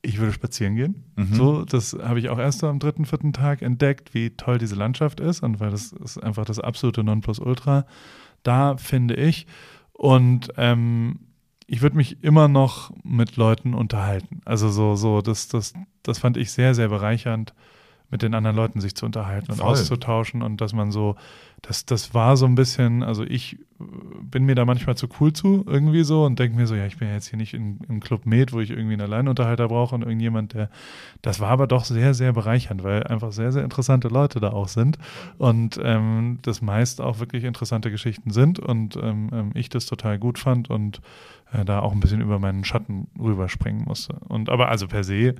[0.02, 1.04] ich würde spazieren gehen.
[1.16, 1.34] Mhm.
[1.34, 4.76] So, das habe ich auch erst so am dritten, vierten Tag entdeckt, wie toll diese
[4.76, 7.86] Landschaft ist und weil das ist einfach das absolute Nonplusultra.
[8.44, 9.46] Da finde ich.
[9.94, 11.20] Und ähm,
[11.68, 14.42] ich würde mich immer noch mit Leuten unterhalten.
[14.46, 15.74] Also so, so, das, das,
[16.04, 17.54] das fand ich sehr, sehr bereichernd
[18.12, 19.70] mit den anderen Leuten sich zu unterhalten und Voll.
[19.70, 21.16] auszutauschen und dass man so,
[21.62, 25.66] das, das war so ein bisschen, also ich bin mir da manchmal zu cool zu,
[25.68, 28.02] irgendwie so und denke mir so, ja, ich bin ja jetzt hier nicht in, im
[28.02, 30.70] Club Med, wo ich irgendwie einen Alleinunterhalter brauche und irgendjemand, der,
[31.22, 34.68] das war aber doch sehr, sehr bereichernd, weil einfach sehr, sehr interessante Leute da auch
[34.68, 34.98] sind
[35.38, 40.20] und ähm, das meist auch wirklich interessante Geschichten sind und ähm, ähm ich das total
[40.20, 41.02] gut fand und
[41.54, 44.16] äh, da auch ein bisschen über meinen Schatten rüberspringen musste.
[44.28, 45.36] Und aber also per se,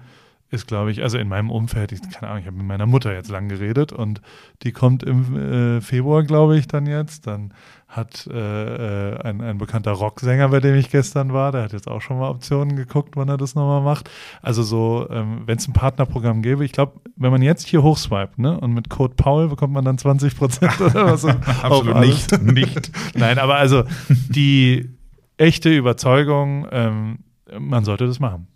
[0.52, 3.14] ist, glaube ich, also in meinem Umfeld, ich, keine Ahnung, ich habe mit meiner Mutter
[3.14, 4.22] jetzt lang geredet und
[4.64, 7.26] die kommt im äh, Februar, glaube ich, dann jetzt.
[7.26, 7.54] Dann
[7.88, 11.88] hat äh, äh, ein, ein bekannter Rocksänger, bei dem ich gestern war, der hat jetzt
[11.88, 14.10] auch schon mal Optionen geguckt, wann er das nochmal macht.
[14.42, 18.38] Also so, ähm, wenn es ein Partnerprogramm gäbe, ich glaube, wenn man jetzt hier hochswipet,
[18.38, 21.24] ne, und mit Code Paul bekommt man dann 20 Prozent oder was.
[21.26, 22.92] Absolut nicht, nicht.
[23.16, 24.90] Nein, aber also die
[25.38, 27.20] echte Überzeugung, ähm,
[27.58, 28.48] man sollte das machen.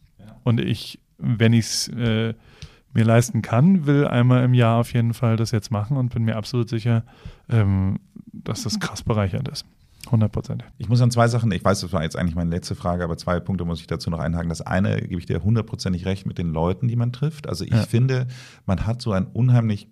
[0.43, 2.33] Und ich wenn ich es äh,
[2.93, 6.23] mir leisten kann, will einmal im Jahr auf jeden Fall das jetzt machen und bin
[6.23, 7.03] mir absolut sicher,
[7.49, 7.99] ähm,
[8.31, 9.65] dass das krass bereichernd ist.
[10.05, 10.63] 100 Prozent.
[10.77, 13.17] Ich muss an zwei Sachen, ich weiß, das war jetzt eigentlich meine letzte Frage, aber
[13.17, 14.49] zwei Punkte muss ich dazu noch einhaken.
[14.49, 17.49] Das eine gebe ich dir hundertprozentig recht mit den Leuten, die man trifft.
[17.49, 17.81] Also ich ja.
[17.81, 18.27] finde,
[18.65, 19.87] man hat so ein unheimlich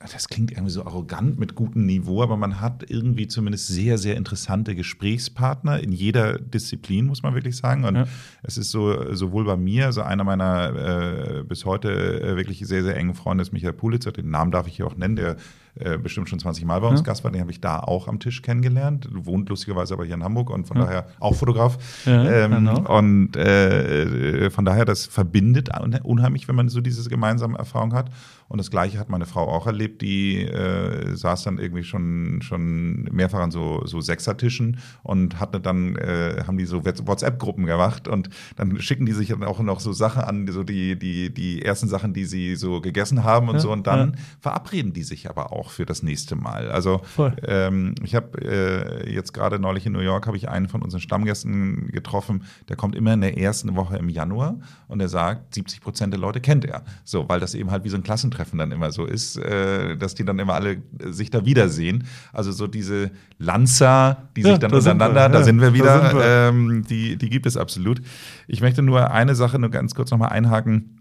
[0.00, 4.16] das klingt irgendwie so arrogant mit gutem Niveau, aber man hat irgendwie zumindest sehr, sehr
[4.16, 7.84] interessante Gesprächspartner in jeder Disziplin, muss man wirklich sagen.
[7.84, 8.04] Und ja.
[8.42, 11.90] es ist so, sowohl bei mir, also einer meiner äh, bis heute
[12.22, 14.96] äh, wirklich sehr, sehr engen Freunde ist Michael Pulitzer, den Namen darf ich hier auch
[14.96, 15.36] nennen, der
[15.78, 17.04] äh, bestimmt schon 20 Mal bei uns ja.
[17.04, 17.30] Gast war.
[17.30, 19.08] Den habe ich da auch am Tisch kennengelernt.
[19.12, 20.84] Wohnt lustigerweise aber hier in Hamburg und von ja.
[20.84, 21.78] daher auch Fotograf.
[22.06, 22.98] Ähm, genau.
[22.98, 25.70] Und äh, von daher, das verbindet
[26.02, 28.10] unheimlich, wenn man so diese gemeinsame Erfahrung hat.
[28.50, 30.02] Und das Gleiche hat meine Frau auch erlebt.
[30.02, 35.94] Die äh, saß dann irgendwie schon, schon mehrfach an so, so Sechsertischen und hatte dann,
[35.94, 39.92] äh, haben die so WhatsApp-Gruppen gemacht und dann schicken die sich dann auch noch so
[39.92, 43.70] Sachen an, so die, die, die ersten Sachen, die sie so gegessen haben und so.
[43.70, 46.72] Und dann verabreden die sich aber auch für das nächste Mal.
[46.72, 47.02] Also
[47.46, 51.00] ähm, ich habe äh, jetzt gerade neulich in New York habe ich einen von unseren
[51.00, 54.56] Stammgästen getroffen, der kommt immer in der ersten Woche im Januar
[54.88, 56.82] und er sagt, 70 Prozent der Leute kennt er.
[57.04, 60.14] So, weil das eben halt wie so ein Klassentreffen dann immer so ist, äh, dass
[60.14, 60.78] die dann immer alle
[61.10, 62.04] sich da wiedersehen.
[62.32, 66.18] Also so diese Lanza, die sich ja, dann da untereinander, da sind wir wieder, sind
[66.18, 66.24] wir.
[66.24, 68.00] Ähm, die, die gibt es absolut.
[68.48, 70.96] Ich möchte nur eine Sache nur ganz kurz nochmal einhaken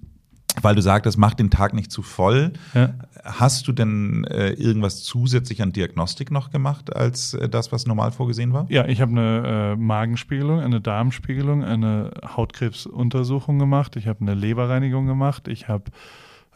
[0.61, 2.53] weil du sagtest, mach den Tag nicht zu voll.
[2.73, 2.93] Ja.
[3.23, 8.11] Hast du denn äh, irgendwas zusätzlich an Diagnostik noch gemacht als äh, das, was normal
[8.11, 8.65] vorgesehen war?
[8.69, 15.05] Ja, ich habe eine äh, Magenspiegelung, eine Darmspiegelung, eine Hautkrebsuntersuchung gemacht, ich habe eine Leberreinigung
[15.05, 15.91] gemacht, ich habe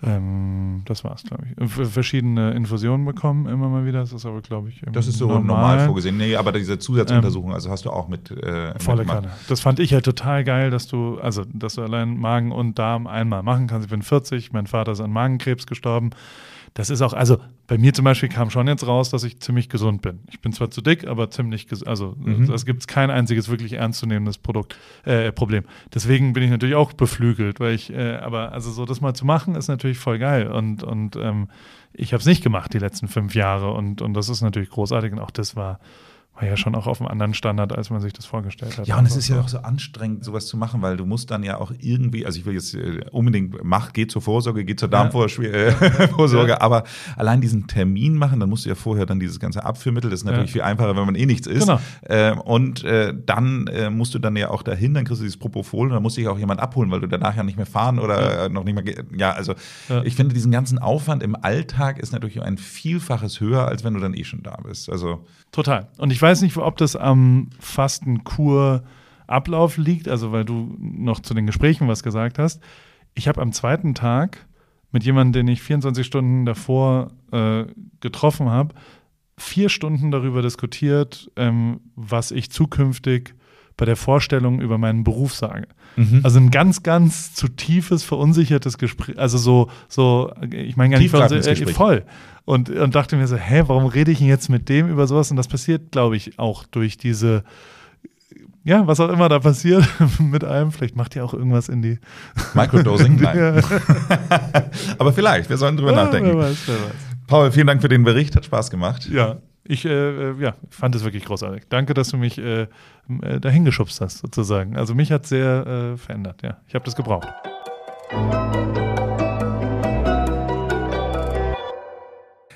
[0.06, 1.72] ähm, das war's, glaube ich.
[1.90, 4.02] Verschiedene Infusionen bekommen, immer mal wieder.
[4.02, 6.18] Das ist aber, glaube ich, Das ist so normal, normal vorgesehen.
[6.18, 8.30] Nee, aber diese Zusatzuntersuchung, ähm, also hast du auch mit.
[8.32, 9.32] Äh, volle Kanne.
[9.48, 13.08] Das fand ich halt total geil, dass du, also, dass du allein Magen und Darm
[13.08, 13.86] einmal machen kannst.
[13.86, 16.12] Ich bin 40, mein Vater ist an Magenkrebs gestorben
[16.74, 19.70] das ist auch, also bei mir zum Beispiel kam schon jetzt raus, dass ich ziemlich
[19.70, 20.22] gesund bin.
[20.32, 21.88] Ich bin zwar zu dick, aber ziemlich gesund.
[21.88, 22.52] Also mhm.
[22.52, 25.64] es gibt kein einziges wirklich ernstzunehmendes Produkt, äh, Problem.
[25.94, 29.26] Deswegen bin ich natürlich auch beflügelt, weil ich, äh, aber also so das mal zu
[29.26, 30.48] machen, ist natürlich voll geil.
[30.48, 31.48] Und, und ähm,
[31.94, 35.12] ich habe es nicht gemacht die letzten fünf Jahre und, und das ist natürlich großartig.
[35.14, 35.80] Und auch das war
[36.36, 38.88] war ja schon auch auf einem anderen Standard, als man sich das vorgestellt hat.
[38.88, 41.44] Ja, und es ist ja auch so anstrengend, sowas zu machen, weil du musst dann
[41.44, 44.88] ja auch irgendwie, also ich will jetzt äh, unbedingt, mach, geh zur Vorsorge, geh zur
[44.88, 46.48] Darmvorsorge, ja.
[46.48, 46.62] ja.
[46.62, 50.22] aber allein diesen Termin machen, dann musst du ja vorher dann dieses ganze Abführmittel, das
[50.22, 50.54] ist natürlich ja.
[50.54, 51.68] viel einfacher, wenn man eh nichts isst.
[51.68, 51.80] Genau.
[52.08, 55.38] Ähm, und äh, dann äh, musst du dann ja auch dahin, dann kriegst du dieses
[55.38, 58.00] Propofol und dann muss dich auch jemand abholen, weil du danach ja nicht mehr fahren
[58.00, 59.54] oder noch nicht mehr, ja, also
[60.04, 64.00] ich finde, diesen ganzen Aufwand im Alltag ist natürlich ein Vielfaches höher, als wenn du
[64.00, 64.90] dann eh schon da bist.
[64.90, 65.88] Also Total.
[66.00, 71.46] Und ich weiß nicht, ob das am Fastenkur-Ablauf liegt, also weil du noch zu den
[71.46, 72.60] Gesprächen was gesagt hast.
[73.14, 74.48] Ich habe am zweiten Tag
[74.92, 77.66] mit jemandem, den ich 24 Stunden davor äh,
[78.00, 78.74] getroffen habe,
[79.38, 83.36] vier Stunden darüber diskutiert, ähm, was ich zukünftig
[83.78, 85.68] bei der Vorstellung über meinen Beruf sage.
[85.96, 86.22] Mhm.
[86.24, 89.18] Also ein ganz, ganz zu tiefes, verunsichertes Gespräch.
[89.18, 92.04] Also so, so, ich meine gar nicht verunsichert, äh, voll.
[92.46, 95.32] Und, und dachte mir so, hä, warum rede ich denn jetzt mit dem über sowas?
[95.32, 97.44] Und das passiert, glaube ich, auch durch diese,
[98.64, 99.88] ja, was auch immer da passiert
[100.20, 100.72] mit einem.
[100.72, 102.00] Vielleicht macht ihr auch irgendwas in die
[102.54, 103.16] Microdosing.
[103.16, 103.64] Nein.
[104.98, 106.30] Aber vielleicht, wir sollen drüber ja, nachdenken.
[106.30, 106.94] Wer weiß, wer weiß.
[107.28, 109.10] Paul, vielen Dank für den Bericht, hat Spaß gemacht.
[109.10, 111.64] Ja, ich äh, äh, ja, fand es wirklich großartig.
[111.70, 112.64] Danke, dass du mich äh,
[113.22, 114.76] äh, dahin geschubst hast, sozusagen.
[114.76, 116.58] Also mich hat es sehr äh, verändert, ja.
[116.68, 117.28] Ich habe das gebraucht.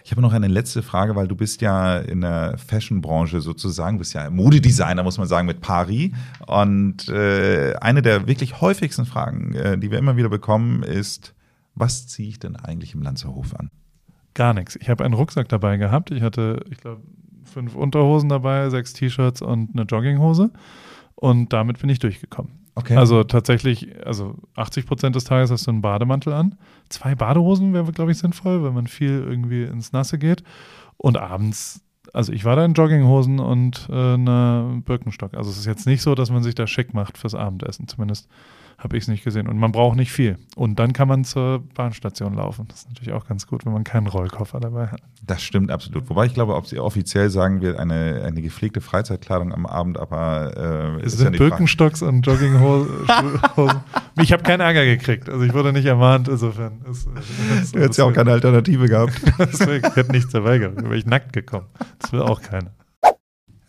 [0.03, 4.13] Ich habe noch eine letzte Frage, weil du bist ja in der Fashion-Branche sozusagen, bist
[4.13, 6.11] ja Modedesigner, muss man sagen, mit Paris.
[6.45, 11.33] Und äh, eine der wirklich häufigsten Fragen, die wir immer wieder bekommen, ist,
[11.75, 13.69] was ziehe ich denn eigentlich im Lanzerhof an?
[14.37, 14.75] Gar nichts.
[14.75, 16.11] Ich habe einen Rucksack dabei gehabt.
[16.11, 17.01] Ich hatte, ich glaube,
[17.43, 20.51] fünf Unterhosen dabei, sechs T-Shirts und eine Jogginghose.
[21.15, 22.51] Und damit bin ich durchgekommen.
[22.75, 22.95] Okay.
[22.95, 26.53] Also tatsächlich, also 80 Prozent des Tages hast du einen Bademantel an.
[26.87, 30.43] Zwei Badehosen wäre, glaube ich, sinnvoll, wenn man viel irgendwie ins Nasse geht.
[30.97, 31.81] Und abends,
[32.13, 35.33] also ich war da in Jogginghosen und äh, einer Birkenstock.
[35.33, 37.87] Also es ist jetzt nicht so, dass man sich da schick macht fürs Abendessen.
[37.87, 38.29] Zumindest
[38.77, 39.47] habe ich es nicht gesehen.
[39.47, 40.37] Und man braucht nicht viel.
[40.55, 42.67] Und dann kann man zur Bahnstation laufen.
[42.67, 45.01] Das ist natürlich auch ganz gut, wenn man keinen Rollkoffer dabei hat.
[45.25, 46.07] Das stimmt absolut.
[46.09, 50.53] Wobei ich glaube, ob sie offiziell sagen wird, eine, eine gepflegte Freizeitkleidung am Abend, aber
[50.55, 52.15] äh, es ist sind ja Birkenstocks Frage.
[52.15, 53.07] und Jogginghosen.
[54.21, 55.27] ich habe keinen Ärger gekriegt.
[55.27, 56.27] Also ich wurde nicht ermahnt.
[56.27, 56.81] Insofern.
[56.89, 57.07] Ist,
[57.61, 59.19] ist, du hättest ja auch keine Alternative gehabt.
[59.39, 60.77] Deswegen, ich hätte nichts dabei gehabt.
[60.77, 61.65] Da wäre ich nackt gekommen.
[61.99, 62.76] Das will auch keiner.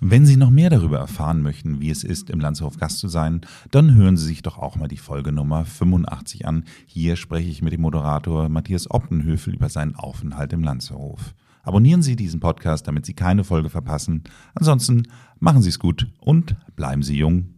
[0.00, 3.40] Wenn Sie noch mehr darüber erfahren möchten, wie es ist, im Landshof Gast zu sein,
[3.72, 6.62] dann hören Sie sich doch auch mal die Folge Nummer 85 an.
[6.86, 11.34] Hier spreche ich mit dem Moderator Matthias Optenhöfel über seinen Aufenthalt im Landshof.
[11.64, 14.22] Abonnieren Sie diesen Podcast, damit Sie keine Folge verpassen.
[14.54, 15.02] Ansonsten
[15.40, 17.57] machen Sie es gut und bleiben Sie jung.